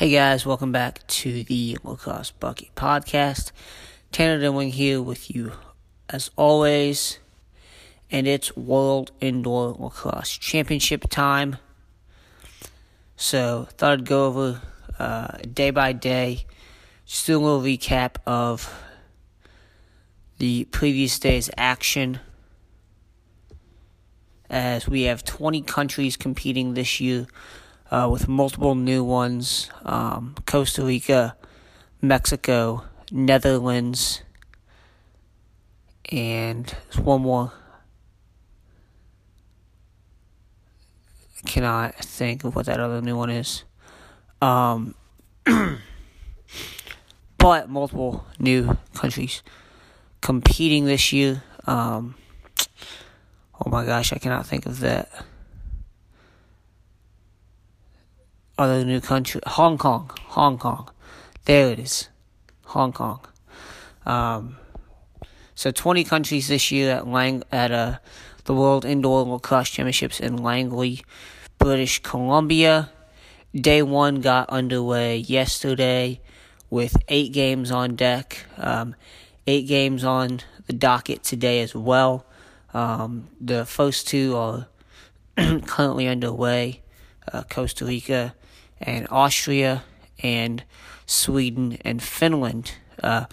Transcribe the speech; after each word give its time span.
Hey 0.00 0.12
guys, 0.12 0.46
welcome 0.46 0.72
back 0.72 1.06
to 1.08 1.44
the 1.44 1.76
Lacrosse 1.84 2.30
Bucket 2.30 2.74
Podcast. 2.74 3.52
Tanner 4.10 4.40
Dimling 4.40 4.70
here 4.70 5.02
with 5.02 5.30
you 5.30 5.52
as 6.08 6.30
always, 6.36 7.18
and 8.10 8.26
it's 8.26 8.56
World 8.56 9.12
Indoor 9.20 9.76
Lacrosse 9.78 10.38
Championship 10.38 11.10
time. 11.10 11.58
So, 13.16 13.68
thought 13.76 13.92
I'd 13.92 14.06
go 14.06 14.24
over 14.24 14.62
uh, 14.98 15.36
day 15.52 15.68
by 15.68 15.92
day, 15.92 16.46
just 17.04 17.26
do 17.26 17.36
a 17.36 17.38
little 17.38 17.60
recap 17.60 18.14
of 18.26 18.72
the 20.38 20.64
previous 20.64 21.18
day's 21.18 21.50
action. 21.58 22.20
As 24.48 24.88
we 24.88 25.02
have 25.02 25.24
20 25.24 25.60
countries 25.60 26.16
competing 26.16 26.72
this 26.72 27.00
year 27.00 27.26
uh, 27.90 28.08
with 28.10 28.28
multiple 28.28 28.74
new 28.74 29.02
ones 29.04 29.70
um, 29.84 30.34
Costa 30.46 30.84
Rica, 30.84 31.36
Mexico, 32.00 32.84
Netherlands, 33.10 34.22
and 36.10 36.70
one 37.02 37.22
more. 37.22 37.52
I 41.44 41.48
cannot 41.48 41.94
think 41.96 42.44
of 42.44 42.54
what 42.54 42.66
that 42.66 42.80
other 42.80 43.00
new 43.00 43.16
one 43.16 43.30
is. 43.30 43.64
Um, 44.42 44.94
but 47.38 47.68
multiple 47.70 48.26
new 48.38 48.76
countries 48.94 49.42
competing 50.20 50.84
this 50.84 51.12
year. 51.12 51.42
Um, 51.66 52.14
oh 53.64 53.70
my 53.70 53.84
gosh, 53.84 54.12
I 54.12 54.18
cannot 54.18 54.46
think 54.46 54.66
of 54.66 54.80
that. 54.80 55.08
Other 58.60 58.84
new 58.84 59.00
country, 59.00 59.40
Hong 59.46 59.78
Kong, 59.78 60.10
Hong 60.26 60.58
Kong. 60.58 60.90
There 61.46 61.70
it 61.70 61.78
is, 61.78 62.10
Hong 62.66 62.92
Kong. 62.92 63.20
Um, 64.04 64.56
so 65.54 65.70
20 65.70 66.04
countries 66.04 66.48
this 66.48 66.70
year 66.70 66.96
at 66.96 67.06
Lang 67.08 67.42
at 67.50 67.72
uh, 67.72 67.98
the 68.44 68.54
World 68.54 68.84
Indoor 68.84 69.22
Lacrosse 69.22 69.70
Championships 69.70 70.20
in 70.20 70.36
Langley, 70.36 71.02
British 71.58 72.02
Columbia. 72.02 72.90
Day 73.54 73.80
one 73.80 74.20
got 74.20 74.50
underway 74.50 75.16
yesterday 75.16 76.20
with 76.68 76.96
eight 77.08 77.32
games 77.32 77.70
on 77.70 77.96
deck, 77.96 78.44
um, 78.58 78.94
eight 79.46 79.66
games 79.66 80.04
on 80.04 80.40
the 80.66 80.74
docket 80.74 81.22
today 81.22 81.62
as 81.62 81.74
well. 81.74 82.26
Um, 82.74 83.28
the 83.40 83.64
first 83.64 84.06
two 84.06 84.36
are 84.36 84.66
currently 85.66 86.06
underway. 86.06 86.82
Uh, 87.32 87.42
Costa 87.44 87.84
Rica 87.84 88.34
and 88.80 89.06
Austria 89.10 89.84
and 90.22 90.64
Sweden 91.06 91.78
and 91.84 92.02
Finland, 92.02 92.72
uh, 93.02 93.26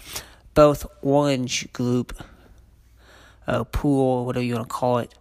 both 0.54 0.86
orange 1.02 1.72
group 1.72 2.20
uh, 3.46 3.64
pool, 3.64 4.26
whatever 4.26 4.44
you 4.44 4.54
want 4.54 4.68
to 4.68 4.74
call 4.74 4.98
it, 4.98 5.14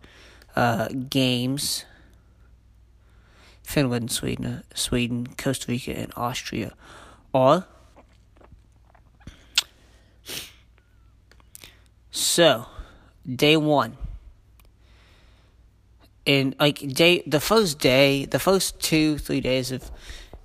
uh, 0.55 0.89
games. 1.09 1.85
Finland, 3.63 4.11
Sweden, 4.11 4.63
Sweden, 4.73 5.27
Costa 5.37 5.71
Rica, 5.71 5.91
and 5.91 6.11
Austria 6.15 6.73
are. 7.33 7.65
So, 12.11 12.65
day 13.25 13.57
one 13.57 13.97
in 16.27 16.53
like 16.59 16.79
day 16.93 17.23
the 17.25 17.39
first 17.39 17.79
day, 17.79 18.25
the 18.25 18.37
first 18.37 18.79
two 18.79 19.17
three 19.17 19.39
days 19.39 19.71
of, 19.71 19.89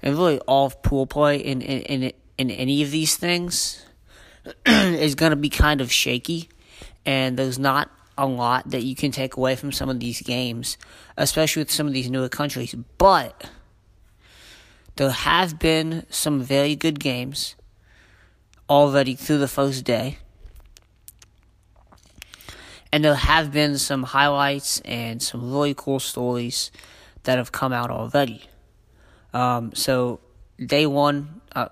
and 0.00 0.16
really 0.16 0.38
all 0.41 0.66
of 0.66 0.80
pool 0.80 1.06
play 1.06 1.36
in 1.36 1.61
in 1.61 1.83
in, 1.83 2.12
in 2.38 2.50
any 2.52 2.83
of 2.83 2.91
these 2.91 3.16
things 3.16 3.84
is 4.66 5.14
gonna 5.16 5.36
be 5.36 5.50
kind 5.50 5.80
of 5.80 5.92
shaky, 5.92 6.48
and 7.05 7.36
there's 7.36 7.58
not 7.58 7.91
a 8.16 8.26
lot 8.26 8.70
that 8.70 8.84
you 8.84 8.94
can 8.94 9.10
take 9.10 9.37
away 9.37 9.56
from 9.56 9.72
some 9.72 9.88
of 9.88 9.98
these 9.98 10.22
games, 10.22 10.78
especially 11.16 11.62
with 11.62 11.70
some 11.70 11.88
of 11.88 11.93
these 11.93 12.09
newer 12.09 12.28
countries. 12.28 12.75
But 12.97 13.50
there 14.97 15.10
have 15.10 15.59
been 15.59 16.06
some 16.10 16.43
very 16.43 16.76
good 16.76 17.00
games 17.00 17.56
already 18.70 19.16
through 19.16 19.38
the 19.38 19.49
first 19.49 19.84
day 19.84 20.19
and 22.92 23.04
there 23.04 23.14
have 23.14 23.50
been 23.50 23.78
some 23.78 24.03
highlights 24.03 24.80
and 24.84 25.22
some 25.22 25.50
really 25.50 25.75
cool 25.75 25.98
stories 25.98 26.70
that 27.22 27.38
have 27.38 27.50
come 27.50 27.72
out 27.72 27.91
already. 27.91 28.42
Um, 29.32 29.75
so, 29.75 30.20
day 30.64 30.84
one, 30.84 31.41
uh, 31.56 31.69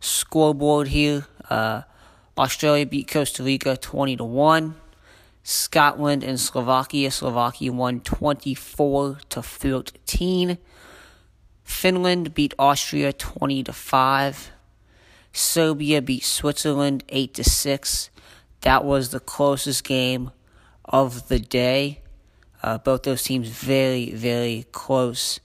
scoreboard 0.00 0.88
here. 0.88 1.26
Uh, 1.48 1.82
Australia 2.36 2.84
beat 2.84 3.08
Costa 3.08 3.44
Rica 3.44 3.76
20 3.76 4.16
to 4.16 4.24
1. 4.24 4.74
Scotland 5.44 6.24
and 6.24 6.40
Slovakia. 6.40 7.10
Slovakia 7.12 7.70
won 7.70 8.00
24 8.00 9.18
to 9.28 9.40
13. 9.42 10.58
Finland 11.62 12.34
beat 12.34 12.54
Austria 12.58 13.12
20 13.12 13.62
to 13.64 13.72
5. 13.72 14.50
Serbia 15.32 16.02
beat 16.02 16.24
Switzerland 16.24 17.04
8 17.08 17.34
to 17.34 17.44
6 17.44 18.10
that 18.64 18.82
was 18.82 19.10
the 19.10 19.20
closest 19.20 19.84
game 19.84 20.30
of 20.86 21.28
the 21.28 21.38
day. 21.38 22.00
Uh, 22.62 22.78
both 22.78 23.02
those 23.02 23.22
teams 23.22 23.48
very, 23.48 24.10
very 24.12 24.66
close 24.72 25.38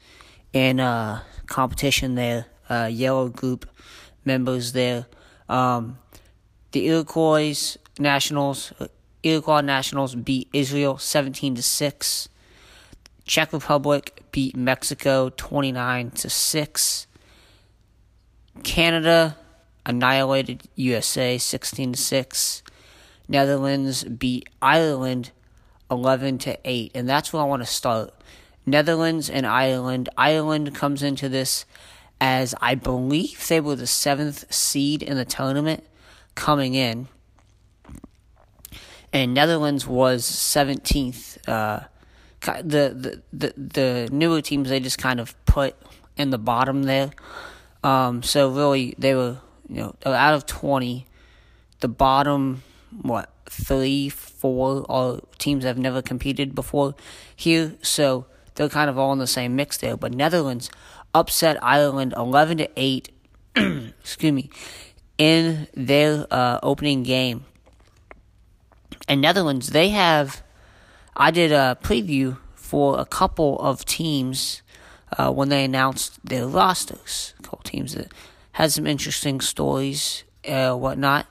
in 0.53 0.79
uh, 0.79 1.21
competition 1.45 2.15
there. 2.15 2.45
Uh, 2.69 2.89
yellow 2.89 3.27
group 3.27 3.69
members 4.23 4.71
there. 4.71 5.05
Um, 5.49 5.99
the 6.71 6.87
Iroquois 6.87 7.75
Nationals, 7.99 8.71
Iroquois 9.21 9.61
Nationals 9.61 10.15
beat 10.15 10.47
Israel 10.53 10.97
17 10.97 11.55
to 11.55 11.63
6. 11.63 12.29
Czech 13.25 13.51
Republic 13.51 14.23
beat 14.31 14.55
Mexico 14.55 15.29
29 15.35 16.11
to 16.11 16.29
6. 16.29 17.07
Canada 18.63 19.35
annihilated 19.85 20.63
USA 20.75 21.37
16 21.37 21.93
to 21.93 21.99
6. 21.99 22.63
Netherlands 23.29 24.03
beat 24.03 24.49
Ireland 24.59 25.31
11 25.89 26.39
to 26.39 26.57
8. 26.65 26.91
And 26.95 27.07
that's 27.07 27.31
where 27.31 27.41
I 27.41 27.45
want 27.45 27.61
to 27.61 27.67
start. 27.67 28.13
Netherlands 28.65 29.29
and 29.29 29.45
Ireland. 29.45 30.09
Ireland 30.17 30.75
comes 30.75 31.03
into 31.03 31.29
this 31.29 31.65
as 32.19 32.53
I 32.59 32.75
believe 32.75 33.47
they 33.47 33.61
were 33.61 33.75
the 33.75 33.87
seventh 33.87 34.51
seed 34.53 35.01
in 35.01 35.15
the 35.15 35.25
tournament 35.25 35.85
coming 36.35 36.73
in. 36.73 37.07
And 39.13 39.33
Netherlands 39.33 39.87
was 39.87 40.23
17th. 40.23 41.47
Uh, 41.47 41.81
the, 42.41 42.61
the, 42.63 43.21
the, 43.31 43.53
the 43.55 44.09
newer 44.11 44.41
teams 44.41 44.69
they 44.69 44.79
just 44.79 44.97
kind 44.97 45.19
of 45.19 45.33
put 45.45 45.75
in 46.17 46.31
the 46.31 46.37
bottom 46.37 46.83
there. 46.83 47.11
Um, 47.83 48.23
so 48.23 48.49
really, 48.49 48.95
they 48.97 49.15
were, 49.15 49.37
you 49.67 49.77
know, 49.77 49.95
out 50.05 50.33
of 50.33 50.45
20, 50.45 51.05
the 51.79 51.87
bottom 51.87 52.63
what 53.01 53.31
three, 53.49 54.09
four 54.09 54.81
all 54.83 55.21
teams 55.37 55.63
have 55.63 55.77
never 55.77 56.01
competed 56.01 56.55
before 56.55 56.95
here, 57.35 57.75
so 57.81 58.25
they're 58.55 58.69
kind 58.69 58.89
of 58.89 58.97
all 58.97 59.13
in 59.13 59.19
the 59.19 59.27
same 59.27 59.55
mix 59.55 59.77
there. 59.77 59.97
But 59.97 60.13
Netherlands 60.13 60.69
upset 61.13 61.57
Ireland 61.63 62.13
eleven 62.15 62.57
to 62.59 62.69
eight. 62.75 63.09
excuse 63.55 64.31
me, 64.31 64.49
in 65.17 65.67
their 65.73 66.25
uh, 66.31 66.59
opening 66.63 67.03
game. 67.03 67.45
And 69.07 69.21
Netherlands, 69.21 69.69
they 69.69 69.89
have. 69.89 70.43
I 71.15 71.31
did 71.31 71.51
a 71.51 71.77
preview 71.81 72.37
for 72.55 72.99
a 72.99 73.05
couple 73.05 73.59
of 73.59 73.83
teams 73.83 74.61
uh, 75.17 75.31
when 75.31 75.49
they 75.49 75.65
announced 75.65 76.23
their 76.23 76.47
rosters. 76.47 77.33
A 77.39 77.43
couple 77.43 77.61
teams 77.63 77.95
that 77.95 78.11
had 78.53 78.71
some 78.71 78.85
interesting 78.85 79.41
stories, 79.41 80.23
uh, 80.47 80.75
whatnot 80.75 81.25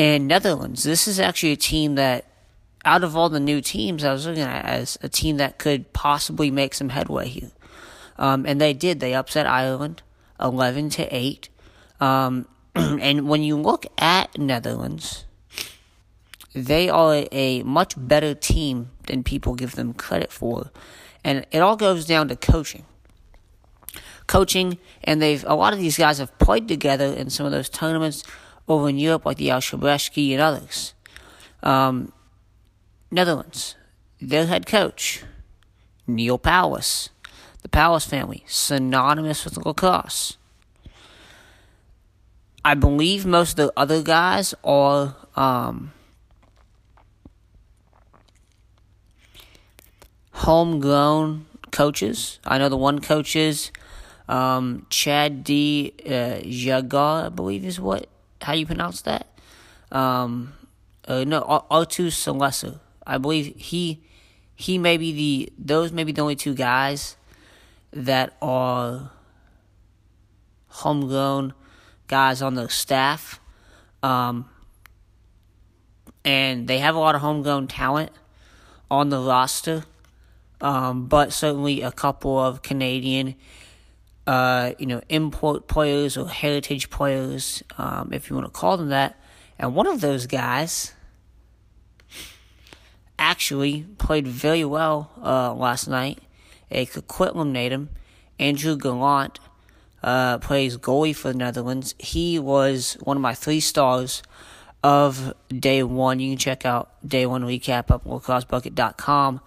and 0.00 0.26
Netherlands. 0.26 0.82
This 0.82 1.06
is 1.06 1.20
actually 1.20 1.52
a 1.52 1.56
team 1.56 1.96
that, 1.96 2.24
out 2.86 3.04
of 3.04 3.14
all 3.14 3.28
the 3.28 3.38
new 3.38 3.60
teams, 3.60 4.02
I 4.02 4.12
was 4.12 4.26
looking 4.26 4.42
at 4.42 4.64
as 4.64 4.98
a 5.02 5.10
team 5.10 5.36
that 5.36 5.58
could 5.58 5.92
possibly 5.92 6.50
make 6.50 6.72
some 6.72 6.88
headway 6.88 7.28
here. 7.28 7.50
Um, 8.16 8.46
and 8.46 8.58
they 8.58 8.72
did. 8.72 9.00
They 9.00 9.12
upset 9.12 9.46
Ireland, 9.46 10.00
eleven 10.40 10.88
to 10.90 11.06
eight. 11.14 11.50
Um, 12.00 12.48
and 12.74 13.28
when 13.28 13.42
you 13.42 13.58
look 13.58 13.84
at 13.98 14.38
Netherlands, 14.38 15.26
they 16.54 16.88
are 16.88 17.26
a 17.30 17.62
much 17.64 17.92
better 17.98 18.34
team 18.34 18.92
than 19.06 19.22
people 19.22 19.54
give 19.54 19.72
them 19.72 19.92
credit 19.92 20.32
for, 20.32 20.70
and 21.22 21.44
it 21.50 21.58
all 21.58 21.76
goes 21.76 22.06
down 22.06 22.28
to 22.28 22.36
coaching. 22.36 22.86
Coaching, 24.26 24.78
and 25.04 25.20
they've 25.20 25.44
a 25.46 25.54
lot 25.54 25.74
of 25.74 25.78
these 25.78 25.98
guys 25.98 26.16
have 26.16 26.38
played 26.38 26.68
together 26.68 27.12
in 27.12 27.28
some 27.28 27.44
of 27.44 27.52
those 27.52 27.68
tournaments 27.68 28.24
over 28.68 28.88
in 28.88 28.98
Europe 28.98 29.26
like 29.26 29.36
the 29.36 29.50
Ales 29.50 29.66
Hrebesky 29.66 30.32
and 30.32 30.40
others. 30.40 30.94
Um, 31.62 32.12
Netherlands, 33.10 33.74
their 34.20 34.46
head 34.46 34.66
coach, 34.66 35.24
Neil 36.06 36.38
Powless. 36.38 37.10
the 37.62 37.68
Powless 37.68 38.06
family, 38.06 38.44
synonymous 38.46 39.44
with 39.44 39.54
the 39.54 39.60
lacrosse. 39.68 40.36
I 42.64 42.74
believe 42.74 43.24
most 43.24 43.58
of 43.58 43.66
the 43.66 43.72
other 43.76 44.02
guys 44.02 44.54
are 44.62 45.16
um, 45.34 45.92
homegrown 50.32 51.46
coaches. 51.70 52.38
I 52.44 52.58
know 52.58 52.68
the 52.68 52.76
one 52.76 53.00
coach 53.00 53.34
is 53.34 53.70
um, 54.28 54.86
Chad 54.90 55.42
D. 55.44 55.94
Uh, 56.04 56.40
Jagar, 56.44 57.26
I 57.26 57.28
believe 57.30 57.64
is 57.64 57.80
what 57.80 58.08
how 58.40 58.52
you 58.52 58.66
pronounce 58.66 59.02
that. 59.02 59.26
Um, 59.92 60.54
uh, 61.06 61.24
no, 61.24 61.42
Artu 61.70 62.06
Salesa. 62.06 62.80
I 63.06 63.18
believe 63.18 63.54
he 63.56 64.02
he 64.54 64.78
may 64.78 64.96
be 64.96 65.12
the 65.12 65.52
those 65.58 65.92
may 65.92 66.04
be 66.04 66.12
the 66.12 66.20
only 66.20 66.36
two 66.36 66.54
guys 66.54 67.16
that 67.92 68.36
are 68.40 69.10
homegrown 70.68 71.54
guys 72.06 72.42
on 72.42 72.54
the 72.54 72.68
staff. 72.68 73.40
Um, 74.02 74.48
and 76.24 76.68
they 76.68 76.78
have 76.78 76.94
a 76.94 76.98
lot 76.98 77.14
of 77.14 77.20
homegrown 77.20 77.68
talent 77.68 78.12
on 78.90 79.08
the 79.08 79.20
roster, 79.20 79.84
um, 80.60 81.06
but 81.06 81.32
certainly 81.32 81.82
a 81.82 81.92
couple 81.92 82.38
of 82.38 82.62
Canadian, 82.62 83.34
uh, 84.30 84.74
you 84.78 84.86
know, 84.86 85.00
import 85.08 85.66
players 85.66 86.16
or 86.16 86.28
heritage 86.28 86.88
players, 86.88 87.64
um, 87.78 88.12
if 88.12 88.30
you 88.30 88.36
want 88.36 88.46
to 88.46 88.52
call 88.52 88.76
them 88.76 88.90
that. 88.90 89.20
And 89.58 89.74
one 89.74 89.88
of 89.88 90.00
those 90.00 90.26
guys 90.26 90.94
actually 93.18 93.86
played 93.98 94.28
very 94.28 94.64
well 94.64 95.10
uh, 95.20 95.52
last 95.52 95.88
night. 95.88 96.20
A 96.70 96.86
Coquitlam 96.86 97.50
native, 97.50 97.88
Andrew 98.38 98.76
Gallant, 98.76 99.40
uh, 100.00 100.38
plays 100.38 100.78
goalie 100.78 101.14
for 101.14 101.32
the 101.32 101.38
Netherlands. 101.38 101.96
He 101.98 102.38
was 102.38 102.96
one 103.00 103.16
of 103.16 103.20
my 103.20 103.34
three 103.34 103.58
stars 103.58 104.22
of 104.84 105.34
day 105.48 105.82
one. 105.82 106.20
You 106.20 106.30
can 106.30 106.38
check 106.38 106.64
out 106.64 106.88
day 107.04 107.26
one 107.26 107.42
recap 107.42 107.90
up 107.90 108.04
lacrossebucket.com. 108.04 109.40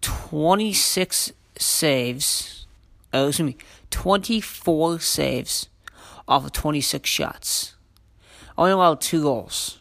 26 0.00 1.32
saves, 1.58 2.66
oh, 3.12 3.28
excuse 3.28 3.46
me, 3.46 3.56
24 3.90 5.00
saves 5.00 5.68
off 6.26 6.44
of 6.44 6.52
26 6.52 7.08
shots. 7.08 7.74
Only 8.56 8.72
allowed 8.72 9.00
two 9.00 9.22
goals. 9.22 9.78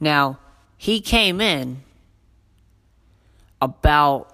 Now, 0.00 0.38
he 0.76 1.00
came 1.00 1.40
in 1.40 1.82
about 3.60 4.30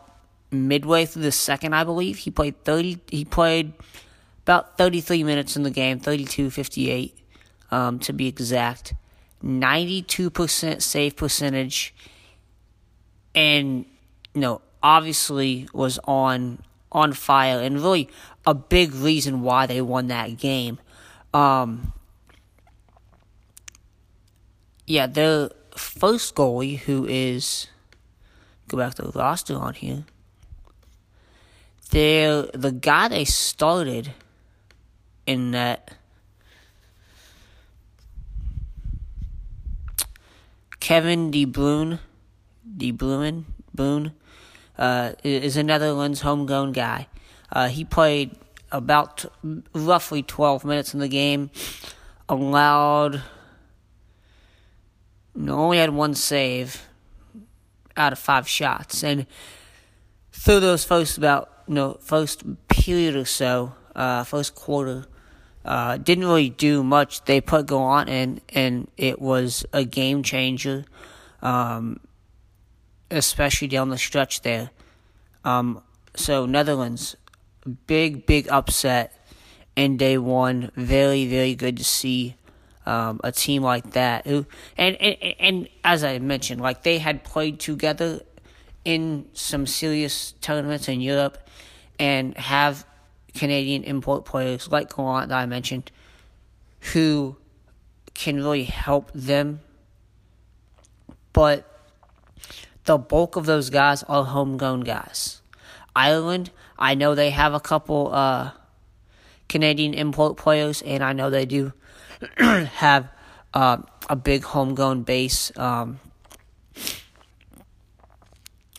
midway 0.51 1.07
through 1.07 1.23
the 1.23 1.33
second, 1.33 1.75
I 1.75 1.85
believe. 1.85 2.19
He 2.19 2.31
played 2.31 2.65
30 2.65 2.99
he 3.11 3.25
played 3.25 3.73
about 4.43 4.77
33 4.79 5.25
minutes 5.25 5.57
in 5.57 5.63
the 5.63 5.71
game, 5.71 6.01
32-58 6.01 7.13
um, 7.71 7.99
to 8.01 8.13
be 8.13 8.27
exact. 8.27 8.95
92% 9.45 10.83
save 10.83 11.17
percentage 11.17 11.95
and 13.35 13.87
you 14.35 14.41
know, 14.41 14.61
obviously 14.83 15.69
was 15.73 15.99
on 16.05 16.63
on 16.93 17.13
fire 17.13 17.61
and 17.61 17.81
really 17.81 18.09
a 18.47 18.55
big 18.55 18.93
reason 18.95 19.43
why 19.43 19.67
they 19.67 19.81
won 19.81 20.09
that 20.09 20.37
game. 20.37 20.79
Um, 21.33 21.93
yeah, 24.87 25.07
their 25.07 25.51
first 25.77 26.35
goalie, 26.35 26.79
who 26.79 27.07
is 27.07 27.69
go 28.69 28.77
back 28.77 28.95
to 28.95 29.03
the 29.03 29.19
roster 29.19 29.57
on 29.57 29.75
here. 29.75 30.05
They're 31.91 32.43
the 32.55 32.73
guy 32.73 33.09
they 33.09 33.25
started 33.25 34.13
in 35.27 35.53
that 35.53 35.95
Kevin 40.81 41.31
De 41.31 41.47
Bruyne, 41.47 41.99
De 42.77 42.93
Bruyne, 42.93 43.45
Boone, 43.75 44.13
uh, 44.81 45.13
is 45.23 45.57
a 45.57 45.63
Netherlands 45.63 46.23
homegrown 46.23 46.73
guy. 46.73 47.07
Uh, 47.53 47.69
he 47.69 47.85
played 47.85 48.35
about 48.73 49.25
roughly 49.75 50.23
12 50.23 50.65
minutes 50.65 50.95
in 50.95 51.01
the 51.01 51.09
game, 51.09 51.51
allowed, 52.29 53.23
only 55.49 55.79
had 55.79 55.91
one 55.91 56.15
save 56.15 56.89
out 57.97 58.13
of 58.13 58.19
five 58.19 58.49
shots. 58.49 59.05
And 59.05 59.27
through 60.33 60.61
those 60.61 60.85
first 60.85 61.19
about, 61.19 61.51
you 61.69 61.75
know, 61.75 61.99
first 62.01 62.43
period 62.69 63.15
or 63.15 63.25
so, 63.27 63.75
uh, 63.95 64.25
first 64.25 64.55
quarter, 64.55 65.05
uh, 65.65 65.99
didn't 65.99 66.25
really 66.25 66.49
do 66.49 66.83
much. 66.83 67.25
They 67.25 67.41
put 67.41 67.67
Gallant 67.67 68.09
in, 68.09 68.41
and 68.49 68.89
it 68.97 69.21
was 69.21 69.67
a 69.73 69.85
game 69.85 70.23
changer, 70.23 70.87
um, 71.43 72.01
especially 73.11 73.69
down 73.69 73.91
the 73.91 73.99
stretch 73.99 74.43
there. 74.43 74.71
Um, 75.45 75.83
so 76.15 76.47
Netherlands, 76.47 77.17
big 77.87 78.27
big 78.27 78.49
upset 78.49 79.15
in 79.77 79.97
day 79.97 80.19
one. 80.19 80.71
Very 80.77 81.27
very 81.27 81.55
good 81.55 81.77
to 81.79 81.85
see 81.85 82.37
um, 82.87 83.21
a 83.23 83.33
team 83.33 83.63
like 83.63 83.93
that. 83.93 84.27
Who 84.27 84.47
and, 84.77 84.97
and 84.97 85.17
and 85.39 85.69
as 85.85 86.05
I 86.05 86.19
mentioned, 86.19 86.61
like 86.61 86.83
they 86.83 86.99
had 86.99 87.25
played 87.25 87.61
together 87.61 88.23
in 88.85 89.27
some 89.35 89.67
serious 89.67 90.33
tournaments 90.41 90.89
in 90.89 91.01
Europe, 91.01 91.39
and 91.99 92.37
have 92.37 92.87
Canadian 93.35 93.85
import 93.85 94.25
players 94.25 94.71
like 94.71 94.95
Gallant 94.95 95.29
that 95.29 95.39
I 95.39 95.47
mentioned, 95.47 95.91
who 96.93 97.37
can 98.15 98.37
really 98.37 98.65
help 98.65 99.11
them. 99.15 99.61
But 101.33 101.70
the 102.91 102.99
bulk 102.99 103.37
of 103.37 103.47
those 103.47 103.71
guys 103.71 104.03
are 104.09 104.25
homegrown 104.25 104.81
guys. 104.81 105.43
Ireland, 105.95 106.51
I 106.77 106.97
know 106.97 107.15
they 107.15 107.31
have 107.31 107.55
a 107.55 107.61
couple 107.61 108.13
uh, 108.13 108.51
Canadian 109.49 109.95
import 109.95 110.37
players, 110.37 110.83
and 110.83 111.05
I 111.05 111.13
know 111.13 111.31
they 111.31 111.47
do 111.47 111.73
have 112.39 113.09
uh, 113.55 113.77
a 114.09 114.17
big 114.17 114.43
homegrown 114.43 115.05
base 115.05 115.57
um, 115.57 116.01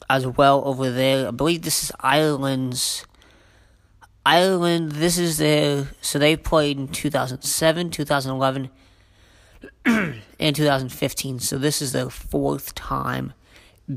as 0.09 0.27
well 0.27 0.61
over 0.65 0.91
there. 0.91 1.29
I 1.29 1.31
believe 1.31 1.61
this 1.61 1.81
is 1.85 1.93
Ireland's 2.01 3.05
Ireland, 4.25 4.91
this 4.91 5.17
is 5.17 5.37
their. 5.37 5.87
So 6.01 6.19
they 6.19 6.35
played 6.35 6.77
in 6.77 6.89
2007, 6.89 7.91
2011, 7.91 8.69
and 10.37 10.55
2015. 10.55 11.39
So 11.39 11.57
this 11.57 11.81
is 11.81 11.93
their 11.93 12.09
fourth 12.09 12.75
time 12.75 13.31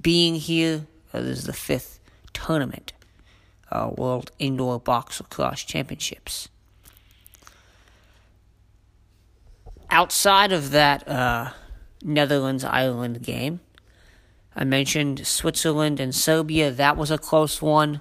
being 0.00 0.36
here. 0.36 0.86
Uh, 1.12 1.20
this 1.20 1.38
is 1.38 1.44
the 1.44 1.52
fifth 1.52 2.00
tournament. 2.32 2.92
Uh, 3.70 3.90
World 3.96 4.30
Indoor 4.38 4.78
Box 4.78 5.20
Lacrosse 5.20 5.64
Championships. 5.64 6.48
Outside 9.90 10.52
of 10.52 10.70
that 10.70 11.06
uh, 11.08 11.50
Netherlands 12.02 12.64
Ireland 12.64 13.22
game, 13.22 13.60
I 14.56 14.64
mentioned 14.64 15.26
Switzerland 15.26 15.98
and 16.00 16.14
Serbia. 16.14 16.70
That 16.70 16.96
was 16.96 17.10
a 17.10 17.18
close 17.18 17.60
one. 17.60 18.00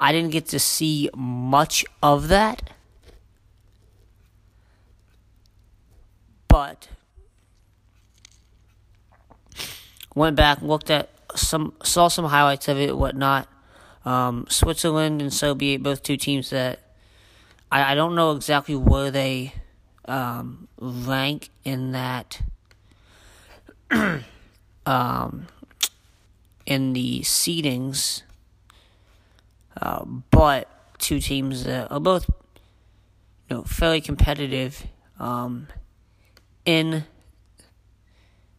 I 0.00 0.12
didn't 0.12 0.30
get 0.30 0.46
to 0.46 0.58
see 0.58 1.10
much 1.14 1.84
of 2.02 2.28
that. 2.28 2.70
But 6.48 6.88
went 10.14 10.36
back, 10.36 10.62
looked 10.62 10.90
at 10.90 11.10
some, 11.34 11.74
saw 11.82 12.08
some 12.08 12.26
highlights 12.26 12.68
of 12.68 12.78
it, 12.78 12.96
whatnot. 12.96 13.48
Um, 14.04 14.46
Switzerland 14.48 15.22
and 15.22 15.32
Serbia, 15.32 15.78
both 15.78 16.02
two 16.02 16.16
teams 16.16 16.50
that 16.50 16.80
I, 17.70 17.92
I 17.92 17.94
don't 17.94 18.14
know 18.14 18.32
exactly 18.32 18.74
where 18.74 19.10
they 19.10 19.54
um, 20.06 20.68
rank 20.80 21.50
in 21.64 21.92
that 21.92 22.42
um, 24.86 25.46
in 26.66 26.92
the 26.92 27.20
seedings 27.20 28.22
uh, 29.80 30.04
but 30.30 30.68
two 30.98 31.20
teams 31.20 31.64
that 31.64 31.90
are 31.90 32.00
both 32.00 32.28
you 33.48 33.56
know 33.56 33.62
fairly 33.62 34.00
competitive 34.00 34.86
um, 35.18 35.68
in 36.64 37.04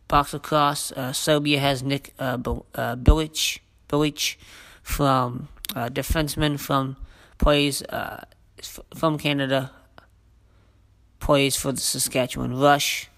box 0.08 0.34
lacrosse. 0.34 0.92
Uh, 0.92 1.14
Serbia 1.14 1.60
has 1.60 1.84
Nick 1.84 2.14
uh, 2.20 2.38
uh, 2.76 2.96
Bilic, 2.96 3.60
Bilic 3.90 4.36
from 4.82 5.48
uh, 5.76 5.90
defenseman 5.90 6.60
from 6.60 6.98
plays 7.38 7.82
uh, 7.84 8.24
f- 8.60 8.80
from 8.96 9.18
Canada, 9.18 9.72
plays 11.20 11.56
for 11.56 11.72
the 11.72 11.82
Saskatchewan 11.82 12.58
Rush. 12.60 13.10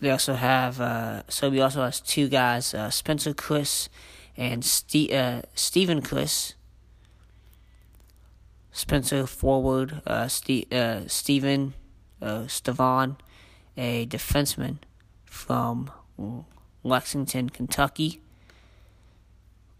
They 0.00 0.10
also 0.10 0.34
have 0.34 0.80
uh, 0.80 1.22
Serbia 1.28 1.64
also 1.64 1.82
has 1.82 2.00
two 2.00 2.28
guys, 2.28 2.74
uh, 2.74 2.90
Spencer 2.90 3.34
Chris 3.34 3.88
and 4.36 4.64
Ste- 4.64 5.12
uh, 5.12 5.42
Stephen 5.54 6.02
Chris. 6.02 6.54
Spencer 8.70 9.26
forward, 9.26 10.02
uh, 10.06 10.28
Ste- 10.28 10.72
uh, 10.72 11.08
Stephen 11.08 11.74
uh, 12.22 12.46
Stevan, 12.46 13.16
a 13.76 14.06
defenseman 14.06 14.78
from 15.38 15.88
mm, 16.18 16.44
Lexington, 16.82 17.48
Kentucky, 17.48 18.20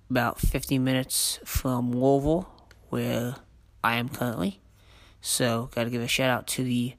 about 0.08 0.38
50 0.40 0.78
minutes 0.78 1.40
from 1.44 1.90
Louisville, 1.90 2.48
where 2.90 3.34
I 3.82 3.96
am 3.96 4.08
currently. 4.08 4.60
So, 5.20 5.68
got 5.74 5.84
to 5.84 5.90
give 5.90 6.00
a 6.00 6.06
shout 6.06 6.30
out 6.30 6.46
to 6.48 6.62
the 6.62 6.94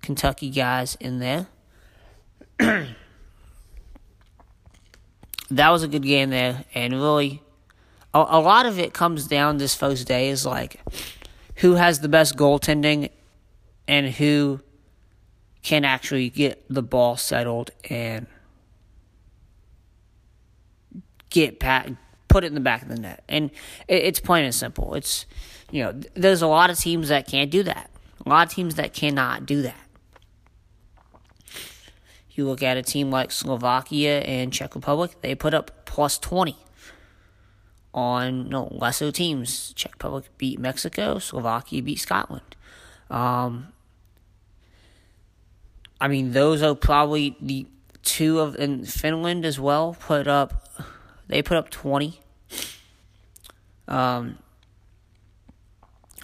Kentucky 0.00 0.48
guys 0.48 0.96
in 0.98 1.18
there. 1.18 1.46
that 2.58 2.88
was 5.50 5.82
a 5.82 5.88
good 5.88 6.02
game 6.02 6.30
there, 6.30 6.64
and 6.74 6.94
really, 6.94 7.42
a, 8.14 8.18
a 8.18 8.40
lot 8.40 8.64
of 8.64 8.78
it 8.78 8.94
comes 8.94 9.26
down 9.26 9.58
this 9.58 9.74
first 9.74 10.08
day 10.08 10.30
is 10.30 10.46
like 10.46 10.80
who 11.56 11.74
has 11.74 12.00
the 12.00 12.08
best 12.08 12.34
goaltending 12.34 13.10
and 13.86 14.06
who 14.14 14.60
can 15.62 15.84
actually 15.84 16.30
get 16.30 16.64
the 16.68 16.82
ball 16.82 17.16
settled 17.16 17.70
and 17.88 18.26
get 21.28 21.60
put 22.28 22.44
it 22.44 22.46
in 22.46 22.54
the 22.54 22.60
back 22.60 22.82
of 22.82 22.88
the 22.88 22.96
net. 22.96 23.22
And 23.28 23.50
it, 23.88 24.04
it's 24.04 24.20
plain 24.20 24.44
and 24.44 24.54
simple. 24.54 24.94
It's 24.94 25.26
you 25.70 25.82
know, 25.84 26.00
there's 26.14 26.42
a 26.42 26.46
lot 26.46 26.70
of 26.70 26.78
teams 26.78 27.08
that 27.08 27.26
can't 27.26 27.50
do 27.50 27.62
that. 27.62 27.90
A 28.24 28.28
lot 28.28 28.48
of 28.48 28.52
teams 28.52 28.74
that 28.74 28.92
cannot 28.92 29.46
do 29.46 29.62
that. 29.62 29.76
You 32.32 32.46
look 32.46 32.62
at 32.62 32.76
a 32.76 32.82
team 32.82 33.10
like 33.10 33.32
Slovakia 33.32 34.20
and 34.20 34.52
Czech 34.52 34.74
Republic, 34.74 35.12
they 35.20 35.34
put 35.34 35.54
up 35.54 35.84
plus 35.84 36.18
20 36.18 36.56
on 37.92 38.48
no 38.48 38.68
lesser 38.70 39.12
teams. 39.12 39.72
Czech 39.74 39.92
Republic 39.94 40.30
beat 40.38 40.58
Mexico, 40.58 41.18
Slovakia 41.18 41.82
beat 41.82 41.98
Scotland. 41.98 42.56
Um, 43.10 43.68
I 46.00 46.08
mean, 46.08 46.32
those 46.32 46.62
are 46.62 46.74
probably 46.74 47.36
the 47.40 47.66
two 48.02 48.40
of 48.40 48.56
in 48.56 48.84
Finland 48.84 49.44
as 49.44 49.60
well 49.60 49.96
put 50.00 50.26
up. 50.26 50.68
They 51.28 51.42
put 51.42 51.56
up 51.56 51.70
twenty. 51.70 52.20
Um, 53.86 54.38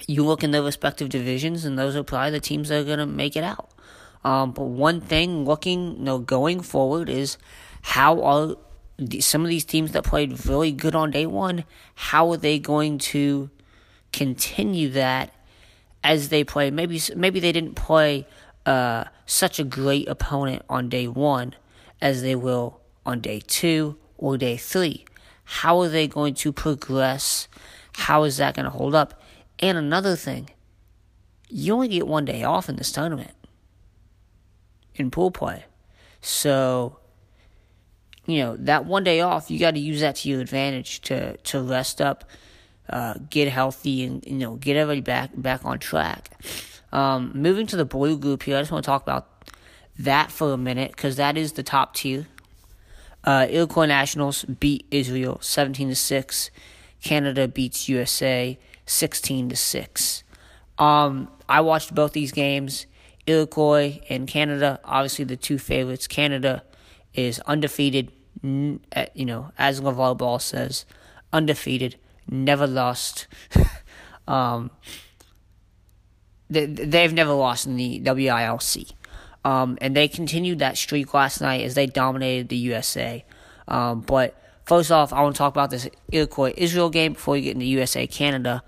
you 0.06 0.25
look 0.25 0.45
in 0.45 0.52
their 0.52 0.62
respective 0.62 1.09
divisions, 1.09 1.64
and 1.64 1.78
those 1.78 1.97
are 1.97 2.02
probably 2.02 2.30
the 2.30 2.40
teams 2.40 2.68
that 2.68 2.80
are 2.80 2.85
going 2.85 2.99
to 2.99 3.06
make 3.06 3.37
it 3.37 3.45
out. 3.45 3.71
Um, 4.25 4.52
but 4.52 4.64
one 4.64 5.00
thing 5.00 5.45
looking, 5.45 5.99
you 5.99 6.04
know, 6.04 6.18
going 6.18 6.61
forward 6.61 7.09
is 7.09 7.38
how 7.83 8.23
are 8.23 8.56
some 9.21 9.42
of 9.42 9.49
these 9.49 9.64
teams 9.64 9.92
that 9.92 10.04
played 10.04 10.47
really 10.47 10.73
good 10.73 10.95
on 10.95 11.11
day 11.11 11.26
one, 11.26 11.64
how 11.95 12.30
are 12.33 12.37
they 12.37 12.59
going 12.59 12.99
to 12.99 13.50
continue 14.12 14.88
that 14.90 15.33
as 16.02 16.30
they 16.30 16.42
play? 16.45 16.71
Maybe 16.71 17.00
maybe 17.14 17.40
they 17.40 17.52
didn't 17.52 17.75
play 17.75 18.26
uh, 18.66 19.04
such 19.25 19.58
a 19.58 19.64
great 19.64 20.08
opponent 20.08 20.62
on 20.68 20.88
day 20.88 21.08
one 21.08 21.54
as 22.00 22.23
they 22.23 22.35
will 22.35 22.80
on 23.06 23.20
day 23.20 23.40
two 23.40 23.96
or 24.18 24.37
day 24.37 24.56
three. 24.56 25.06
How 25.44 25.80
are 25.80 25.88
they 25.88 26.08
going 26.08 26.35
to 26.35 26.52
progress? 26.52 27.49
How 27.94 28.25
is 28.25 28.37
that 28.38 28.56
going 28.56 28.64
to 28.64 28.70
hold 28.70 28.94
up? 28.94 29.23
And 29.61 29.78
another 29.78 30.16
thing, 30.16 30.50
you 31.49 31.73
only 31.73 31.88
get 31.88 32.06
one 32.06 32.25
day 32.25 32.42
off 32.42 32.68
in 32.68 32.76
this 32.76 32.92
tournament 32.92 33.30
in 34.96 35.11
pool 35.11 35.30
play. 35.30 35.64
So, 36.20 36.99
you 38.26 38.38
know, 38.38 38.56
that 38.56 38.85
one 38.85 39.04
day 39.04 39.20
off, 39.20 39.50
you 39.50 39.58
got 39.61 39.75
to 39.75 39.80
use 39.80 40.00
that 40.00 40.16
to 40.16 40.28
your 40.28 40.40
advantage 40.40 41.00
to, 41.02 41.37
to 41.37 41.62
rest 41.62 42.00
up, 42.00 42.25
uh, 42.90 43.14
get 43.30 43.49
healthy, 43.49 44.04
and, 44.04 44.25
you 44.26 44.32
know, 44.32 44.56
get 44.56 44.76
everybody 44.76 45.00
back, 45.00 45.30
back 45.37 45.64
on 45.64 45.78
track. 45.78 46.30
Um, 46.97 47.31
moving 47.35 47.67
to 47.67 47.76
the 47.76 47.85
blue 47.85 48.17
group 48.17 48.45
here, 48.45 48.57
I 48.57 48.61
just 48.62 48.73
want 48.73 48.83
to 48.83 48.87
talk 48.87 49.03
about 49.03 49.29
that 49.99 50.33
for 50.33 50.55
a 50.55 50.57
minute 50.57 50.93
because 50.93 51.17
that 51.17 51.37
is 51.37 51.53
the 51.53 51.62
top 51.62 51.95
tier. 51.95 52.26
Uh, 53.23 53.47
Iroquois 53.50 53.85
Nationals 53.85 54.45
beat 54.45 54.87
Israel 54.91 55.38
17 55.43 55.91
to 55.91 55.95
6. 55.95 56.50
Canada 57.05 57.49
beats 57.49 57.87
USA 57.91 58.59
16 58.87 59.50
to 59.50 59.57
6. 59.57 60.25
Um, 60.79 61.29
I 61.47 61.61
watched 61.61 61.95
both 61.95 62.12
these 62.12 62.33
games. 62.33 62.87
Iroquois 63.26 64.00
and 64.09 64.26
Canada, 64.26 64.81
obviously 64.83 65.26
the 65.26 65.37
two 65.37 65.59
favorites. 65.59 66.07
Canada 66.07 66.62
is 67.12 67.41
undefeated, 67.41 68.11
you 68.43 68.81
know, 69.15 69.53
as 69.59 69.83
LaVar 69.83 70.17
Ball 70.17 70.38
says, 70.38 70.87
undefeated, 71.31 71.97
never 72.26 72.67
lost. 72.67 73.26
um, 74.29 74.71
they, 76.49 76.67
they've 76.67 77.12
never 77.12 77.33
lost 77.33 77.67
in 77.67 77.76
the 77.76 78.00
WILC. 78.00 78.93
Um, 79.45 79.79
and 79.81 79.97
they 79.97 80.09
continued 80.09 80.59
that 80.59 80.76
streak 80.76 81.15
last 81.15 81.41
night 81.41 81.62
as 81.62 81.75
they 81.75 81.87
dominated 81.87 82.49
the 82.49 82.57
USA. 82.57 83.25
Um, 83.69 84.00
but 84.00 84.41
first 84.65 84.91
off, 84.91 85.12
I 85.12 85.23
want 85.23 85.37
to 85.37 85.38
talk 85.38 85.53
about 85.53 85.71
this 85.71 85.88
Iroquois 86.11 86.53
Israel 86.57 86.91
game 86.91 87.12
before 87.12 87.35
we 87.35 87.43
get 87.43 87.55
into 87.55 87.67
USA 87.67 88.07
Canada. 88.07 88.62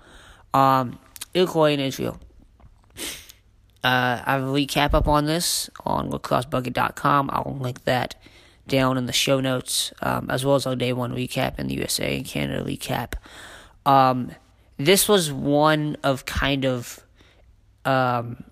Um, 0.53 0.97
Iroquois 1.33 1.73
and 1.73 1.81
Israel. 1.81 2.19
Uh, 3.81 4.21
I 4.25 4.33
have 4.33 4.43
a 4.43 4.47
recap 4.47 4.93
up 4.93 5.07
on 5.07 5.25
this 5.25 5.69
on 5.85 6.09
lacrossebucket.com. 6.11 7.29
I'll 7.31 7.57
link 7.59 7.85
that 7.85 8.15
down 8.67 8.97
in 8.97 9.05
the 9.05 9.13
show 9.13 9.39
notes, 9.39 9.91
um, 10.01 10.29
as 10.29 10.45
well 10.45 10.55
as 10.55 10.65
our 10.65 10.75
day 10.75 10.93
one 10.93 11.13
recap 11.13 11.55
and 11.57 11.69
the 11.69 11.75
USA 11.75 12.17
and 12.17 12.25
Canada 12.25 12.63
recap. 12.63 13.13
Um, 13.85 14.31
this 14.77 15.07
was 15.07 15.31
one 15.31 15.97
of 16.03 16.25
kind 16.25 16.65
of 16.65 17.05
um, 17.85 18.43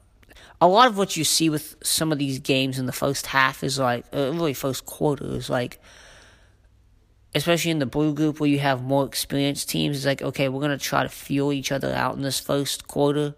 a 0.60 0.67
lot 0.67 0.88
of 0.88 0.98
what 0.98 1.15
you 1.15 1.24
see 1.24 1.50
with 1.50 1.75
some 1.84 2.12
of 2.12 2.17
these 2.17 2.39
games 2.39 2.79
in 2.79 2.86
the 2.86 2.91
first 2.91 3.27
half 3.27 3.63
is 3.63 3.77
like, 3.77 4.05
uh, 4.13 4.31
really 4.31 4.53
first 4.53 4.86
quarter 4.86 5.25
is 5.36 5.50
like, 5.50 5.79
especially 7.36 7.72
in 7.72 7.79
the 7.79 7.86
blue 7.86 8.13
group 8.13 8.39
where 8.39 8.50
you 8.50 8.60
have 8.60 8.81
more 8.81 9.05
experienced 9.05 9.69
teams, 9.69 9.98
it's 9.98 10.05
like, 10.05 10.22
okay, 10.22 10.50
we're 10.50 10.62
going 10.62 10.77
to 10.77 10.84
try 10.84 11.03
to 11.03 11.10
feel 11.10 11.51
each 11.51 11.72
other 11.72 11.93
out 11.93 12.15
in 12.15 12.24
this 12.24 12.39
first 12.39 12.88
quarter. 12.88 13.36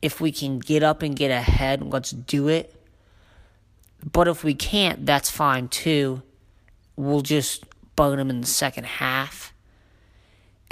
If 0.00 0.20
we 0.20 0.32
can 0.32 0.58
get 0.58 0.82
up 0.82 1.02
and 1.02 1.14
get 1.14 1.30
ahead, 1.30 1.82
let's 1.82 2.10
do 2.10 2.48
it. 2.48 2.74
But 4.10 4.26
if 4.26 4.42
we 4.42 4.54
can't, 4.54 5.06
that's 5.06 5.30
fine 5.30 5.68
too. 5.68 6.22
We'll 6.96 7.20
just 7.20 7.64
burn 7.94 8.18
them 8.18 8.30
in 8.30 8.40
the 8.40 8.46
second 8.46 8.86
half. 8.86 9.51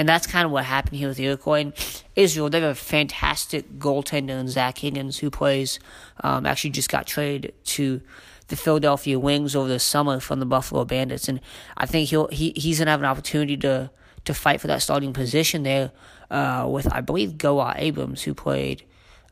And 0.01 0.09
that's 0.09 0.27
kind 0.27 0.47
of 0.47 0.51
what 0.51 0.65
happened 0.65 0.97
here 0.97 1.09
with 1.09 1.19
the 1.19 1.27
Iroquois. 1.27 1.61
And 1.61 2.03
Israel, 2.17 2.49
they 2.49 2.59
have 2.59 2.71
a 2.71 2.75
fantastic 2.75 3.79
goaltender 3.79 4.31
in 4.31 4.49
Zach 4.49 4.79
Higgins, 4.79 5.19
who 5.19 5.31
plays, 5.31 5.79
um, 6.25 6.47
actually 6.47 6.71
just 6.71 6.89
got 6.89 7.07
traded 7.07 7.53
to 7.65 8.01
the 8.49 8.57
Philadelphia 8.57 9.19
Wings 9.19 9.55
over 9.55 9.69
the 9.69 9.79
summer 9.79 10.19
from 10.19 10.41
the 10.41 10.47
Buffalo 10.47 10.87
Bandits. 10.87 11.29
And 11.29 11.39
I 11.77 11.85
think 11.85 12.09
he'll, 12.09 12.29
he, 12.29 12.55
he's 12.57 12.79
going 12.79 12.87
to 12.87 12.93
have 12.93 13.01
an 13.01 13.05
opportunity 13.05 13.59
to, 13.59 13.91
to 14.25 14.33
fight 14.33 14.63
for 14.63 14.69
that 14.69 14.81
starting 14.81 15.13
position 15.13 15.65
there 15.65 15.93
uh, 16.31 16.67
with, 16.67 16.91
I 16.91 17.03
believe, 17.03 17.37
Goa 17.37 17.75
Abrams, 17.77 18.23
who 18.23 18.33
played 18.33 18.83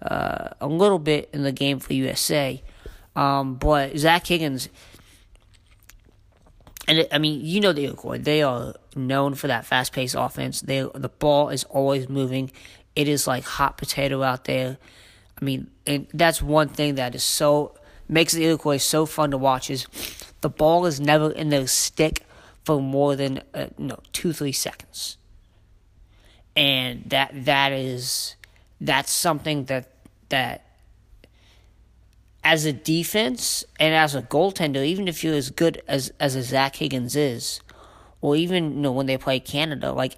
uh, 0.03 0.49
a 0.61 0.67
little 0.67 0.99
bit 0.99 1.31
in 1.33 1.45
the 1.45 1.53
game 1.53 1.79
for 1.79 1.95
USA. 1.95 2.63
Um, 3.17 3.55
but 3.55 3.97
Zach 3.97 4.27
Higgins, 4.27 4.69
and 6.89 7.01
it, 7.01 7.09
I 7.13 7.19
mean, 7.19 7.45
you 7.45 7.61
know 7.61 7.73
the 7.73 7.85
Iroquois. 7.85 8.19
They 8.19 8.43
are 8.43 8.75
known 8.97 9.35
for 9.35 9.47
that 9.47 9.67
fast 9.67 9.93
paced 9.93 10.17
offense. 10.19 10.63
They 10.63 10.81
the 10.95 11.11
ball 11.11 11.51
is 11.51 11.65
always 11.65 12.09
moving. 12.09 12.51
It 12.97 13.07
is 13.07 13.27
like 13.27 13.45
hot 13.45 13.77
potato 13.77 14.23
out 14.23 14.47
there. 14.47 14.79
I 15.41 15.45
mean, 15.45 15.71
and 15.87 16.09
that's 16.15 16.43
one 16.43 16.69
thing 16.69 16.97
that 16.97 17.15
is 17.15 17.23
so 17.23 17.75
makes 18.09 18.33
the 18.33 18.45
Iroquois 18.45 18.79
so 18.79 19.05
fun 19.05 19.31
to 19.33 19.39
watch 19.39 19.71
is 19.71 19.87
the 20.41 20.49
ball 20.49 20.87
is 20.87 20.99
never 20.99 21.31
in 21.31 21.51
their 21.51 21.67
stick 21.67 22.25
for 22.65 22.81
more 22.81 23.15
than 23.15 23.43
uh, 23.53 23.67
no 23.77 24.01
two 24.13 24.33
three 24.33 24.53
seconds, 24.53 25.19
and 26.57 27.05
that 27.05 27.31
that 27.45 27.73
is 27.73 28.35
that's 28.81 29.13
something 29.13 29.67
that 29.67 29.91
that 30.31 30.65
as 32.49 32.65
a 32.65 32.73
defense 32.73 33.63
and 33.79 33.95
as 33.95 34.15
a 34.15 34.23
goaltender, 34.23 34.83
even 34.83 35.07
if 35.07 35.23
you're 35.23 35.35
as 35.35 35.51
good 35.51 35.83
as 35.87 36.11
as 36.19 36.35
a 36.35 36.43
Zach 36.43 36.77
Higgins 36.77 37.15
is, 37.15 37.61
or 38.23 38.37
even 38.37 38.73
you 38.73 38.81
know 38.81 38.91
when 38.91 39.05
they 39.05 39.19
play 39.19 39.39
Canada, 39.39 39.93
like 39.93 40.17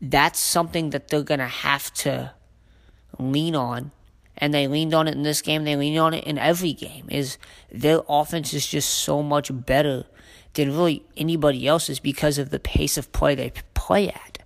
that's 0.00 0.38
something 0.38 0.90
that 0.90 1.08
they're 1.08 1.24
gonna 1.24 1.48
have 1.48 1.92
to 1.94 2.34
lean 3.18 3.56
on. 3.56 3.90
And 4.38 4.54
they 4.54 4.68
leaned 4.68 4.94
on 4.94 5.08
it 5.08 5.14
in 5.14 5.24
this 5.24 5.42
game. 5.42 5.64
They 5.64 5.74
lean 5.74 5.98
on 5.98 6.14
it 6.14 6.22
in 6.22 6.38
every 6.38 6.72
game. 6.72 7.06
Is 7.10 7.36
their 7.70 8.02
offense 8.08 8.54
is 8.54 8.66
just 8.66 8.88
so 8.88 9.20
much 9.20 9.50
better 9.52 10.04
than 10.54 10.70
really 10.70 11.04
anybody 11.16 11.66
else's 11.66 11.98
because 11.98 12.38
of 12.38 12.50
the 12.50 12.60
pace 12.60 12.96
of 12.96 13.10
play 13.10 13.34
they 13.34 13.52
play 13.74 14.08
at. 14.08 14.38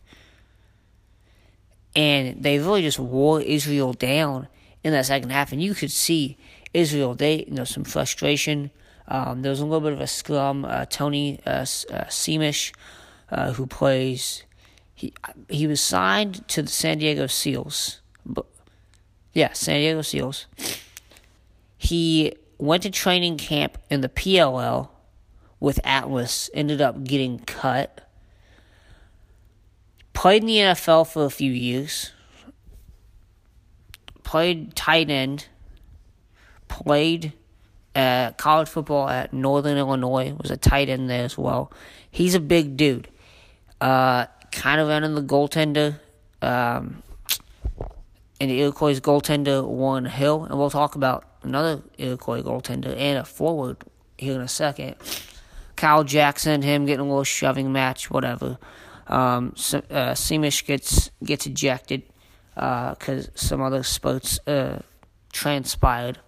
And 1.94 2.42
they 2.42 2.58
really 2.58 2.82
just 2.82 2.98
wore 2.98 3.42
Israel 3.42 3.92
down 3.92 4.48
in 4.82 4.92
that 4.92 5.04
second 5.04 5.30
half. 5.30 5.52
And 5.52 5.62
you 5.62 5.74
could 5.74 5.92
see 5.92 6.38
Israel, 6.76 7.14
they, 7.14 7.44
you 7.44 7.54
know, 7.54 7.64
some 7.64 7.84
frustration. 7.84 8.70
Um, 9.08 9.42
there 9.42 9.50
was 9.50 9.60
a 9.60 9.64
little 9.64 9.80
bit 9.80 9.94
of 9.94 10.00
a 10.00 10.06
scrum. 10.06 10.64
Uh, 10.64 10.84
Tony 10.84 11.40
uh, 11.46 11.50
uh, 11.50 12.04
Seamish 12.08 12.72
uh, 13.30 13.52
who 13.52 13.66
plays. 13.66 14.44
He 14.94 15.12
he 15.48 15.66
was 15.66 15.80
signed 15.80 16.46
to 16.48 16.62
the 16.62 16.68
San 16.68 16.98
Diego 16.98 17.26
Seals. 17.26 18.00
But, 18.24 18.46
yeah, 19.32 19.52
San 19.52 19.80
Diego 19.80 20.02
Seals. 20.02 20.46
He 21.78 22.34
went 22.58 22.82
to 22.82 22.90
training 22.90 23.38
camp 23.38 23.78
in 23.88 24.02
the 24.02 24.08
PLL 24.08 24.90
with 25.60 25.80
Atlas. 25.82 26.50
Ended 26.52 26.80
up 26.80 27.04
getting 27.04 27.38
cut. 27.40 28.02
Played 30.12 30.42
in 30.42 30.46
the 30.46 30.56
NFL 30.56 31.06
for 31.06 31.24
a 31.24 31.30
few 31.30 31.52
years. 31.52 32.12
Played 34.24 34.74
tight 34.74 35.08
end. 35.10 35.46
Played 36.68 37.32
uh, 37.94 38.32
college 38.32 38.68
football 38.68 39.08
at 39.08 39.32
Northern 39.32 39.78
Illinois. 39.78 40.34
Was 40.34 40.50
a 40.50 40.56
tight 40.56 40.88
end 40.88 41.08
there 41.08 41.24
as 41.24 41.38
well. 41.38 41.72
He's 42.10 42.34
a 42.34 42.40
big 42.40 42.76
dude. 42.76 43.08
Uh, 43.80 44.26
kind 44.52 44.80
of 44.80 44.88
running 44.88 45.14
the 45.14 45.22
goaltender. 45.22 46.00
Um, 46.42 47.02
and 48.40 48.50
the 48.50 48.60
Iroquois 48.60 49.00
goaltender 49.00 49.66
Warren 49.66 50.04
Hill, 50.04 50.44
and 50.44 50.58
we'll 50.58 50.70
talk 50.70 50.94
about 50.94 51.24
another 51.42 51.82
Iroquois 51.98 52.42
goaltender 52.42 52.94
and 52.96 53.18
a 53.18 53.24
forward 53.24 53.78
here 54.18 54.34
in 54.34 54.40
a 54.40 54.48
second. 54.48 54.96
Kyle 55.76 56.04
Jackson, 56.04 56.62
him 56.62 56.86
getting 56.86 57.00
a 57.00 57.08
little 57.08 57.24
shoving 57.24 57.72
match, 57.72 58.10
whatever. 58.10 58.58
Um, 59.06 59.52
so, 59.56 59.78
uh, 59.90 60.14
Semish 60.14 60.66
gets 60.66 61.10
gets 61.22 61.46
ejected 61.46 62.02
because 62.54 63.28
uh, 63.28 63.30
some 63.34 63.62
other 63.62 63.82
sports 63.82 64.38
uh, 64.46 64.80
transpired. 65.32 66.18